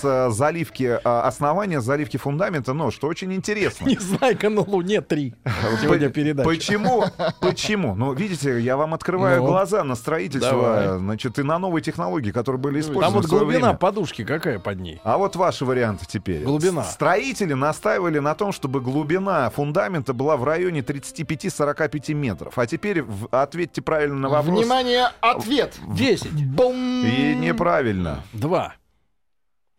с 0.00 0.04
э, 0.04 0.30
заливки 0.30 0.82
э, 0.82 0.96
основания, 0.98 1.80
с 1.80 1.84
заливки 1.84 2.16
фундамента. 2.18 2.74
Но 2.74 2.90
что 2.90 3.06
очень 3.06 3.32
интересно. 3.32 3.86
Незнайка 3.86 4.50
на 4.50 4.60
Луне 4.62 5.00
3. 5.00 5.34
Сегодня 5.80 6.08
передача. 6.10 6.46
Почему? 6.48 7.04
Почему? 7.40 7.94
Ну, 7.94 8.12
видите, 8.12 8.60
я 8.60 8.76
вам 8.76 8.92
открываю 8.94 9.40
Ну. 9.40 9.46
глаза 9.46 9.84
на 9.84 9.94
строительство, 9.94 10.50
Давай. 10.50 10.98
значит, 10.98 11.38
и 11.38 11.42
на 11.42 11.58
новые 11.58 11.82
технологии, 11.82 12.30
которые 12.30 12.60
были 12.60 12.74
использованы 12.80 12.89
Там 12.98 13.12
вот 13.12 13.26
глубина 13.26 13.58
время. 13.68 13.74
подушки 13.74 14.24
какая 14.24 14.58
под 14.58 14.80
ней? 14.80 15.00
А 15.04 15.18
вот 15.18 15.36
ваши 15.36 15.64
варианты 15.64 16.06
теперь. 16.08 16.42
Глубина. 16.42 16.82
Строители 16.84 17.52
настаивали 17.52 18.18
на 18.18 18.34
том, 18.34 18.52
чтобы 18.52 18.80
глубина 18.80 19.48
фундамента 19.50 20.12
была 20.12 20.36
в 20.36 20.44
районе 20.44 20.80
35-45 20.80 22.14
метров. 22.14 22.58
А 22.58 22.66
теперь 22.66 23.02
в- 23.02 23.28
ответьте 23.30 23.82
правильно 23.82 24.16
на 24.16 24.28
вопрос. 24.28 24.58
Внимание, 24.60 25.08
ответ. 25.20 25.78
10. 25.86 26.32
Бум. 26.46 27.04
И 27.04 27.34
неправильно. 27.34 28.22
2. 28.32 28.74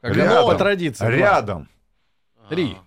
Как 0.01 0.15
Рядом. 0.15 0.45
по 0.47 0.55
традиции. 0.55 1.05
Рядом. 1.07 1.67
Три. 2.49 2.77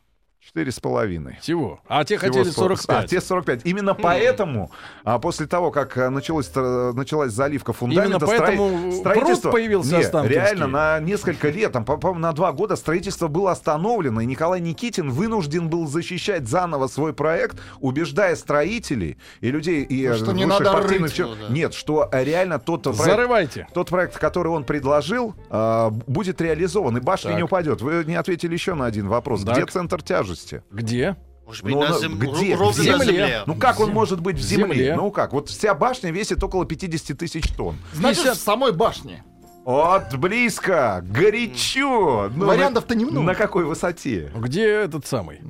Четыре 0.46 0.72
с 0.72 0.78
половиной. 0.78 1.38
Всего. 1.40 1.80
А 1.88 2.04
те 2.04 2.18
Всего 2.18 2.32
хотели 2.32 2.50
сто- 2.50 2.62
45. 2.62 3.04
А, 3.04 3.08
те 3.08 3.20
45. 3.22 3.62
Именно 3.64 3.94
поэтому, 3.94 4.70
а, 5.02 5.18
после 5.18 5.46
того, 5.46 5.70
как 5.70 5.96
а, 5.96 6.10
началось, 6.10 6.50
началась 6.54 7.32
заливка 7.32 7.72
фундамента, 7.72 8.18
Именно 8.18 8.26
поэтому 8.26 9.02
пруд 9.02 9.42
появился 9.50 9.96
Нет, 9.96 10.14
реально 10.24 10.66
на 10.66 11.00
несколько 11.00 11.48
лет, 11.48 11.72
там, 11.72 11.86
по- 11.86 11.96
по-моему, 11.96 12.20
на 12.20 12.32
два 12.34 12.52
года 12.52 12.76
строительство 12.76 13.28
было 13.28 13.52
остановлено, 13.52 14.20
и 14.20 14.26
Николай 14.26 14.60
Никитин 14.60 15.10
вынужден 15.10 15.68
был 15.70 15.86
защищать 15.86 16.46
заново 16.46 16.88
свой 16.88 17.14
проект, 17.14 17.56
убеждая 17.80 18.36
строителей 18.36 19.16
и 19.40 19.50
людей, 19.50 19.82
и 19.82 20.06
Ну, 20.08 20.14
э, 20.14 20.16
что 20.18 20.32
не 20.32 20.44
надо 20.44 20.72
партийных 20.72 21.10
рыть. 21.10 21.18
Ну, 21.20 21.34
да. 21.36 21.48
Нет, 21.54 21.72
что 21.72 22.06
э, 22.12 22.22
реально 22.22 22.58
тот 22.58 22.82
проект, 22.82 22.98
Зарывайте. 23.02 23.66
тот 23.72 23.88
проект, 23.88 24.18
который 24.18 24.48
он 24.52 24.64
предложил, 24.64 25.34
а, 25.48 25.88
будет 25.90 26.40
реализован, 26.42 26.98
и 26.98 27.00
башня 27.00 27.30
Так. 27.30 27.38
не 27.38 27.42
упадет. 27.44 27.80
Вы 27.80 28.04
не 28.04 28.14
ответили 28.14 28.52
еще 28.52 28.74
на 28.74 28.84
один 28.84 29.08
вопрос. 29.08 29.42
Так. 29.42 29.56
Где 29.56 29.64
центр 29.66 30.02
тяжести? 30.02 30.33
Где? 30.70 31.16
Может 31.46 31.62
быть, 31.64 31.74
Ну, 31.74 31.82
на 31.82 31.88
ну, 31.90 31.98
зем- 32.00 32.18
где? 32.18 32.54
ровно 32.54 32.72
В 32.72 32.76
на 32.78 32.82
земле. 32.82 33.04
земле. 33.06 33.42
Ну 33.46 33.54
как 33.56 33.78
он 33.80 33.90
может 33.90 34.20
быть 34.20 34.36
в 34.38 34.42
земле? 34.42 34.74
Земле. 34.74 34.96
Ну 34.96 35.10
как? 35.10 35.32
Вот 35.32 35.48
вся 35.50 35.74
башня 35.74 36.10
весит 36.10 36.42
около 36.42 36.64
50 36.64 37.18
тысяч 37.18 37.48
тонн. 37.52 37.76
Значит, 37.92 38.22
50. 38.24 38.36
в 38.38 38.40
самой 38.40 38.72
башне. 38.72 39.24
Вот, 39.64 40.14
близко, 40.16 41.02
горячо. 41.06 42.30
Ну, 42.34 42.46
Вариантов-то 42.46 42.94
на- 42.94 42.98
немного. 42.98 43.26
На 43.26 43.34
какой 43.34 43.64
высоте? 43.64 44.30
Где 44.34 44.66
этот 44.68 45.06
самый? 45.06 45.40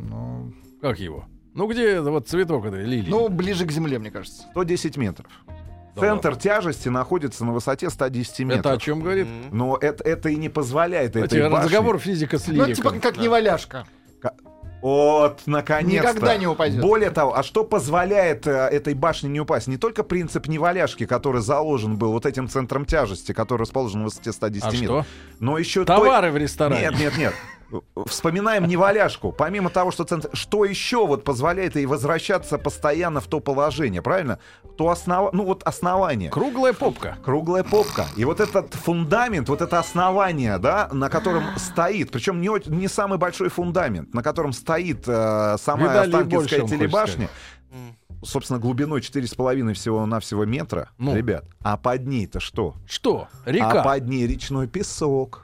Как 0.80 0.98
его? 0.98 1.24
Ну 1.54 1.68
где 1.68 2.00
вот 2.00 2.28
цветок 2.28 2.66
этой 2.66 2.84
лилии? 2.84 3.08
Ну, 3.08 3.28
ближе 3.28 3.64
к 3.64 3.70
земле, 3.70 3.98
мне 3.98 4.10
кажется. 4.10 4.42
110 4.50 4.96
метров. 4.96 5.28
Да 5.94 6.00
Центр 6.00 6.34
тяжести 6.34 6.88
находится 6.88 7.44
на 7.44 7.52
высоте 7.52 7.88
110 7.88 8.40
метров. 8.44 8.60
это 8.66 8.72
о 8.72 8.78
чем 8.78 9.00
говорит? 9.00 9.28
Но 9.52 9.76
это, 9.80 10.02
это 10.02 10.28
и 10.28 10.36
не 10.36 10.48
позволяет 10.48 11.12
Знаете, 11.12 11.36
этой 11.38 11.48
башне... 11.50 11.66
разговор 11.66 11.98
физика 12.00 12.38
с 12.38 12.48
Ну, 12.48 12.54
лириком. 12.66 12.74
типа 12.74 12.90
как 13.00 13.16
неваляшка. 13.18 13.86
Вот, 14.84 15.40
наконец-то. 15.46 16.10
Никогда 16.10 16.36
не 16.36 16.46
упадет. 16.46 16.82
Более 16.82 17.08
того, 17.08 17.34
а 17.34 17.42
что 17.42 17.64
позволяет 17.64 18.46
э, 18.46 18.50
этой 18.50 18.92
башне 18.92 19.30
не 19.30 19.40
упасть? 19.40 19.66
Не 19.66 19.78
только 19.78 20.02
принцип 20.04 20.46
неваляшки, 20.46 21.06
который 21.06 21.40
заложен 21.40 21.96
был 21.96 22.12
вот 22.12 22.26
этим 22.26 22.50
центром 22.50 22.84
тяжести, 22.84 23.32
который 23.32 23.62
расположен 23.62 24.00
на 24.00 24.04
высоте 24.04 24.30
110 24.30 24.62
А 24.62 24.70
метров. 24.72 25.06
что? 25.06 25.06
Но 25.40 25.56
еще 25.56 25.86
Товары 25.86 26.30
в 26.30 26.36
ресторане. 26.36 26.82
Нет, 26.82 26.98
нет, 26.98 27.16
нет. 27.16 27.34
Вспоминаем 28.06 28.66
неваляшку. 28.66 29.32
Помимо 29.32 29.70
того, 29.70 29.90
что 29.90 30.04
центр... 30.04 30.30
Что 30.32 30.64
еще 30.64 31.06
вот 31.06 31.24
позволяет 31.24 31.76
ей 31.76 31.86
возвращаться 31.86 32.58
постоянно 32.58 33.20
в 33.20 33.26
то 33.26 33.40
положение, 33.40 34.02
правильно? 34.02 34.38
То 34.76 34.90
основ... 34.90 35.32
Ну 35.32 35.44
вот 35.44 35.62
основание. 35.62 36.30
Круглая 36.30 36.72
попка. 36.72 37.16
Круглая 37.24 37.64
попка. 37.64 38.06
И 38.16 38.24
вот 38.24 38.40
этот 38.40 38.74
фундамент, 38.74 39.48
вот 39.48 39.60
это 39.60 39.78
основание, 39.78 40.58
да, 40.58 40.88
на 40.92 41.08
котором 41.08 41.44
стоит, 41.56 42.10
причем 42.10 42.40
не, 42.40 42.50
не 42.68 42.88
самый 42.88 43.18
большой 43.18 43.48
фундамент, 43.48 44.14
на 44.14 44.22
котором 44.22 44.52
стоит 44.52 45.04
э, 45.06 45.56
сама 45.58 45.82
Видали 45.84 46.10
больше, 46.24 46.56
Останкинская 46.56 46.60
хочет 46.60 46.78
телебашня, 46.78 47.28
собственно, 48.24 48.58
глубиной 48.58 49.00
4,5 49.00 49.72
всего-навсего 49.74 50.44
метра, 50.44 50.90
Ну. 50.98 51.14
ребят. 51.14 51.44
А 51.62 51.76
под 51.76 52.06
ней-то 52.06 52.40
что? 52.40 52.74
Что? 52.86 53.28
А 53.44 53.50
Река. 53.50 53.82
под 53.82 54.08
ней 54.08 54.26
речной 54.26 54.66
песок. 54.66 55.43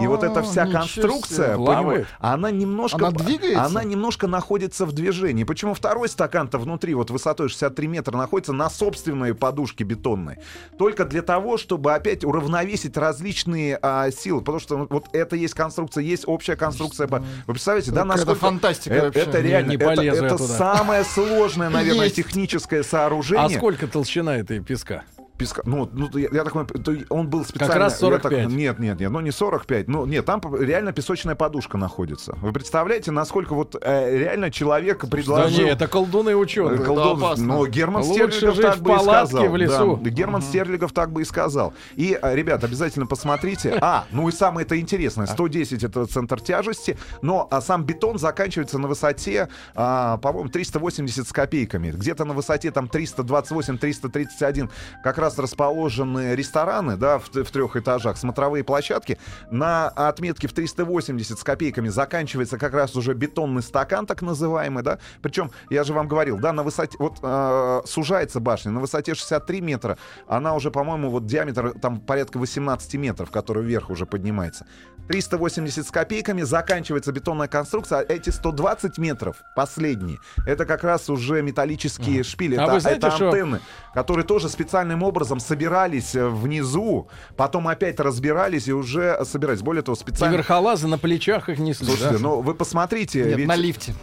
И 0.00 0.06
вот 0.06 0.22
эта 0.24 0.42
вся 0.42 0.62
А, 0.62 0.66
конструкция, 0.66 1.56
понимаешь, 1.56 2.06
она 2.18 2.50
немножко, 2.50 3.08
Она 3.08 3.10
двигается? 3.10 3.64
она 3.64 3.84
немножко 3.84 4.26
находится 4.26 4.86
в 4.86 4.92
движении. 4.92 5.44
Почему 5.44 5.74
второй 5.74 6.08
стакан-то 6.08 6.58
внутри, 6.58 6.94
вот 6.94 7.10
высотой 7.10 7.48
63 7.48 7.86
метра, 7.88 8.16
находится 8.16 8.52
на 8.52 8.70
собственной 8.70 9.34
подушке 9.34 9.84
бетонной? 9.84 10.38
Только 10.78 11.04
для 11.04 11.20
того, 11.22 11.58
чтобы 11.58 11.92
опять 11.94 12.24
уравновесить 12.24 12.96
различные 12.96 13.78
а, 13.82 14.10
силы. 14.10 14.40
Потому 14.40 14.58
что 14.58 14.78
ну, 14.78 14.86
вот 14.88 15.06
это 15.12 15.36
есть 15.36 15.54
конструкция, 15.54 16.02
есть 16.02 16.24
общая 16.26 16.56
конструкция. 16.56 17.06
Вы 17.06 17.22
представляете, 17.46 17.90
да, 17.90 18.04
насколько... 18.04 18.40
фантастика 18.40 18.94
это, 18.94 19.04
вообще. 19.06 19.20
это 19.20 19.42
Не- 19.42 19.48
реально, 19.48 19.70
не 19.70 19.76
это, 19.76 20.02
я 20.02 20.14
это 20.14 20.36
туда. 20.38 20.54
самое 20.54 21.04
сложное, 21.04 21.68
наверное, 21.68 22.04
Есть. 22.04 22.16
техническое 22.16 22.80
А 22.80 22.84
сооружение. 22.84 23.58
сколько 23.58 23.86
толщина 23.86 24.36
этой 24.36 24.60
песка? 24.60 25.02
Песка. 25.36 25.62
Ну, 25.64 25.88
ну 25.92 26.08
я, 26.16 26.28
я 26.30 26.44
так 26.44 26.52
понимаю, 26.52 27.06
он 27.08 27.28
был 27.28 27.44
специально... 27.44 27.74
раз 27.76 27.94
я 27.94 27.98
45. 27.98 28.22
так- 28.22 28.52
нет, 28.52 28.78
нет, 28.78 29.00
нет, 29.00 29.10
ну 29.10 29.18
не 29.20 29.32
45. 29.32 29.88
Ну, 29.88 30.06
нет, 30.06 30.24
там 30.24 30.40
реально 30.54 30.92
песочная 30.92 31.34
подушка 31.34 31.76
находится. 31.76 32.36
Вы 32.40 32.52
представляете, 32.52 33.10
насколько 33.10 33.54
вот 33.54 33.74
э, 33.80 34.16
реально 34.16 34.52
человек 34.52 35.00
Да 35.02 35.08
предложил... 35.08 35.64
не, 35.64 35.70
это 35.70 35.88
колдуны 35.88 36.36
ученые. 36.36 36.80
Э, 36.80 36.84
колдун- 36.84 37.16
Это 37.16 37.26
опасно. 37.26 37.46
Ну, 37.46 37.66
Герман 37.66 38.02
Лучше 38.04 38.30
Стерлигов 38.30 38.60
так 38.60 38.78
бы 38.78 38.92
и 38.94 38.98
сказал. 38.98 39.48
в 39.48 39.56
лесу. 39.56 39.96
Да, 39.96 40.10
Герман 40.10 40.40
Стерлигов 40.42 40.92
так 40.92 41.10
бы 41.10 41.22
и 41.22 41.24
сказал. 41.24 41.74
И, 41.96 42.16
э, 42.20 42.34
ребят, 42.36 42.62
обязательно 42.62 43.06
посмотрите. 43.06 43.76
А, 43.80 44.04
ну 44.12 44.28
и 44.28 44.32
самое 44.32 44.64
это 44.64 44.78
интересное. 44.78 45.26
110 45.26 45.82
это 45.82 46.06
центр 46.06 46.40
тяжести, 46.40 46.96
но 47.22 47.48
а, 47.50 47.60
сам 47.60 47.84
бетон 47.84 48.18
заканчивается 48.18 48.78
на 48.78 48.86
высоте, 48.86 49.48
а, 49.74 50.18
по-моему, 50.18 50.48
380 50.48 51.26
с 51.26 51.32
копейками. 51.32 51.90
Где-то 51.90 52.24
на 52.24 52.34
высоте 52.34 52.70
там 52.70 52.86
328-331 52.86 54.70
как 55.02 55.18
раз 55.18 55.23
расположены 55.38 56.34
рестораны, 56.34 56.96
да, 56.96 57.18
в, 57.18 57.28
в 57.28 57.50
трех 57.50 57.76
этажах, 57.76 58.16
смотровые 58.16 58.64
площадки. 58.64 59.18
На 59.50 59.88
отметке 59.88 60.48
в 60.48 60.52
380 60.52 61.38
с 61.38 61.42
копейками 61.42 61.88
заканчивается 61.88 62.58
как 62.58 62.74
раз 62.74 62.96
уже 62.96 63.14
бетонный 63.14 63.62
стакан, 63.62 64.06
так 64.06 64.22
называемый, 64.22 64.82
да. 64.82 64.98
Причем, 65.22 65.50
я 65.70 65.84
же 65.84 65.92
вам 65.92 66.08
говорил, 66.08 66.38
да, 66.38 66.52
на 66.52 66.62
высоте, 66.62 66.96
вот 66.98 67.18
э, 67.22 67.80
сужается 67.86 68.40
башня 68.40 68.70
на 68.72 68.80
высоте 68.80 69.14
63 69.14 69.60
метра, 69.60 69.98
она 70.28 70.54
уже, 70.54 70.70
по-моему, 70.70 71.10
вот 71.10 71.26
диаметр 71.26 71.72
там 71.80 72.00
порядка 72.00 72.38
18 72.38 72.94
метров, 72.94 73.30
который 73.30 73.62
вверх 73.64 73.90
уже 73.90 74.06
поднимается. 74.06 74.66
380 75.08 75.86
с 75.86 75.90
копейками, 75.90 76.42
заканчивается 76.42 77.12
бетонная 77.12 77.46
конструкция, 77.48 77.98
а 78.00 78.02
эти 78.12 78.30
120 78.30 78.98
метров, 78.98 79.36
последние, 79.54 80.18
это 80.46 80.64
как 80.64 80.82
раз 80.82 81.10
уже 81.10 81.42
металлические 81.42 82.22
шпили, 82.22 82.56
А 82.56 82.64
это, 82.64 82.72
вы 82.72 82.80
знаете, 82.80 82.98
это 83.06 83.10
что- 83.10 83.28
антенны, 83.28 83.60
которые 83.92 84.24
тоже 84.24 84.48
специальным 84.48 85.02
образом 85.02 85.13
собирались 85.40 86.14
э, 86.14 86.26
внизу, 86.28 87.08
потом 87.36 87.68
опять 87.68 88.00
разбирались 88.00 88.68
и 88.68 88.72
уже 88.72 89.18
собирались. 89.24 89.62
Более 89.62 89.82
того, 89.82 89.94
И 89.96 89.98
специально... 90.00 90.34
верхолазы 90.34 90.86
на 90.88 90.98
плечах 90.98 91.48
их 91.48 91.58
несли. 91.58 91.86
Слушайте, 91.86 92.14
да? 92.16 92.18
ну 92.22 92.40
вы 92.40 92.54
посмотрите, 92.54 93.24
Нет, 93.24 93.36
ведь- 93.38 93.46
на 93.46 93.56
лифте. 93.56 93.94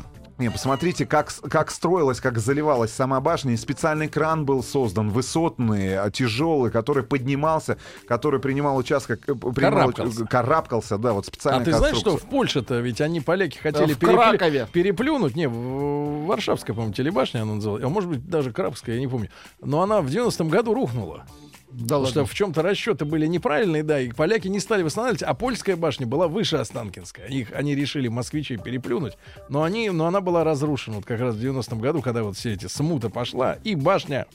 Не, 0.42 0.52
посмотрите, 0.52 1.06
как, 1.06 1.32
как 1.50 1.72
строилась, 1.72 2.20
как 2.20 2.38
заливалась 2.40 2.92
сама 2.92 3.22
башня. 3.22 3.54
И 3.54 3.58
специальный 3.58 4.10
кран 4.10 4.46
был 4.46 4.64
создан, 4.64 5.10
высотный, 5.10 5.98
а, 5.98 6.10
тяжелый, 6.12 6.72
который 6.72 7.04
поднимался, 7.04 7.78
который 8.08 8.40
принимал 8.40 8.76
участок, 8.78 9.22
э, 9.30 9.34
принимал, 9.34 9.92
Карабкался. 9.92 10.26
карабкался, 10.26 10.98
да, 10.98 11.14
вот 11.14 11.26
А 11.26 11.28
специальная 11.28 11.66
ты 11.66 11.74
знаешь, 11.74 11.98
что 11.98 12.18
в 12.18 12.24
Польше-то 12.24 12.80
ведь 12.80 13.00
они 13.02 13.22
поляки 13.22 13.58
хотели 13.58 13.94
переплю- 13.94 14.68
переплюнуть, 14.72 15.36
не, 15.36 15.48
в, 15.48 15.54
в 15.54 16.26
Варшавская, 16.26 16.76
по-моему, 16.76 16.94
телебашня 16.94 17.42
она 17.44 17.56
называлась, 17.56 17.84
а 17.84 17.90
может 17.90 18.10
быть 18.10 18.28
даже 18.28 18.52
Крабская, 18.52 18.96
я 18.96 19.02
не 19.02 19.08
помню. 19.08 19.30
Но 19.62 19.82
она 19.82 20.02
в 20.02 20.08
90-м 20.08 20.50
году 20.50 20.74
рухнула. 20.74 21.26
Да 21.74 21.84
Потому 21.84 22.06
что 22.08 22.26
в 22.26 22.34
чем-то 22.34 22.62
расчеты 22.62 23.06
были 23.06 23.26
неправильные, 23.28 23.84
да, 23.84 24.00
и 24.00 24.12
поляки 24.12 24.48
не 24.48 24.60
стали 24.60 24.84
восстанавливать, 24.84 25.24
а 25.24 25.34
польская 25.34 25.76
башня 25.76 26.06
была 26.06 26.28
выше 26.28 26.58
Останкинской. 26.58 27.28
Их, 27.30 27.52
они 27.54 27.76
решили 27.76 28.10
москвичей 28.10 28.58
переплюнуть, 28.58 29.18
но, 29.48 29.64
они, 29.64 29.90
но 29.90 30.06
она 30.06 30.20
была 30.20 30.44
разрушена 30.44 30.98
вот 30.98 31.06
как 31.06 31.22
раз 31.22 31.36
в 31.36 31.40
90-м 31.40 31.80
году, 31.80 32.02
когда 32.02 32.24
вот 32.24 32.36
все 32.36 32.54
эти 32.54 32.68
смута 32.68 33.10
пошла, 33.10 33.54
и 33.64 33.76
башня, 33.76 34.26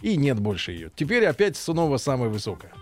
и 0.00 0.16
нет 0.16 0.38
больше 0.38 0.72
ее. 0.72 0.90
Теперь 0.94 1.26
опять 1.26 1.56
снова 1.56 1.96
самая 1.96 2.28
высокая. 2.28 2.72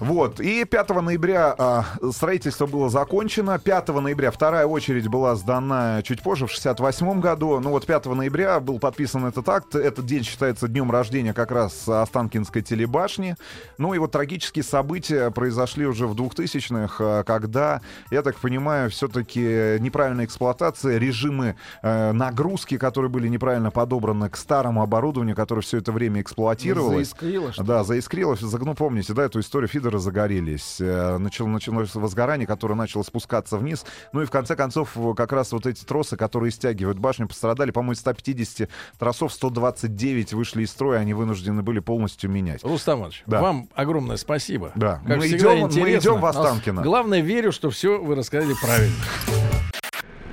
Вот. 0.00 0.40
И 0.40 0.64
5 0.64 0.88
ноября 1.02 1.54
а, 1.56 1.84
строительство 2.12 2.66
было 2.66 2.88
закончено. 2.88 3.58
5 3.58 3.88
ноября 3.88 4.30
вторая 4.30 4.66
очередь 4.66 5.08
была 5.08 5.34
сдана 5.36 6.02
чуть 6.02 6.22
позже, 6.22 6.46
в 6.46 6.50
68 6.50 7.20
году. 7.20 7.60
Ну 7.60 7.70
вот 7.70 7.86
5 7.86 8.06
ноября 8.06 8.60
был 8.60 8.78
подписан 8.78 9.24
этот 9.26 9.48
акт. 9.48 9.74
Этот 9.74 10.06
день 10.06 10.24
считается 10.24 10.68
днем 10.68 10.90
рождения 10.90 11.32
как 11.34 11.50
раз 11.52 11.88
Останкинской 11.88 12.62
телебашни. 12.62 13.36
Ну 13.78 13.94
и 13.94 13.98
вот 13.98 14.12
трагические 14.12 14.62
события 14.62 15.30
произошли 15.30 15.86
уже 15.86 16.06
в 16.06 16.14
2000-х, 16.14 16.96
а, 17.00 17.22
когда, 17.24 17.80
я 18.10 18.22
так 18.22 18.36
понимаю, 18.36 18.90
все-таки 18.90 19.78
неправильная 19.80 20.24
эксплуатация, 20.24 20.98
режимы 20.98 21.56
э, 21.82 22.12
нагрузки, 22.12 22.78
которые 22.78 23.10
были 23.10 23.28
неправильно 23.28 23.70
подобраны 23.70 24.28
к 24.28 24.36
старому 24.36 24.82
оборудованию, 24.82 25.36
которое 25.36 25.62
все 25.62 25.78
это 25.78 25.92
время 25.92 26.20
эксплуатировалось. 26.20 27.08
Заискрило, 27.10 27.52
что? 27.52 27.62
Да, 27.64 27.84
заискрилось. 27.84 28.40
За- 28.40 28.58
Ну, 28.58 28.74
помните, 28.74 29.01
да, 29.08 29.24
эту 29.24 29.40
историю 29.40 29.68
фидеры 29.68 29.98
загорелись. 29.98 30.76
Э, 30.80 31.18
Начало, 31.18 31.48
началось 31.48 31.94
возгорание, 31.94 32.46
которое 32.46 32.74
начало 32.74 33.02
спускаться 33.02 33.56
вниз. 33.56 33.84
Ну 34.12 34.22
и 34.22 34.24
в 34.26 34.30
конце 34.30 34.54
концов, 34.56 34.90
э, 34.96 35.14
как 35.16 35.32
раз 35.32 35.52
вот 35.52 35.66
эти 35.66 35.84
тросы, 35.84 36.16
которые 36.16 36.50
стягивают 36.52 36.98
башню, 36.98 37.26
пострадали. 37.28 37.70
По-моему, 37.70 37.92
из 37.92 38.00
150 38.00 38.68
тросов 38.98 39.32
129 39.32 40.32
вышли 40.34 40.62
из 40.62 40.70
строя, 40.70 41.00
они 41.00 41.14
вынуждены 41.14 41.62
были 41.62 41.80
полностью 41.80 42.30
менять. 42.30 42.62
Рустам 42.62 43.00
Иванович, 43.00 43.22
Да. 43.26 43.40
вам 43.40 43.68
огромное 43.74 44.16
спасибо. 44.16 44.72
Да, 44.74 45.00
Как 45.06 45.16
мы 45.18 45.24
всегда, 45.26 45.54
идем, 45.56 45.62
мы 45.62 45.68
интересно. 45.68 45.98
идем 46.10 46.20
в 46.20 46.26
Останкино. 46.26 46.82
Главное, 46.82 47.20
верю, 47.20 47.52
что 47.52 47.70
все 47.70 47.98
вы 48.02 48.14
рассказали 48.14 48.54
правильно. 48.60 48.94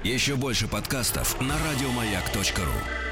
Еще 0.04 0.36
больше 0.36 0.68
подкастов 0.68 1.40
на 1.42 1.56
радиомаяк.ру. 1.56 3.09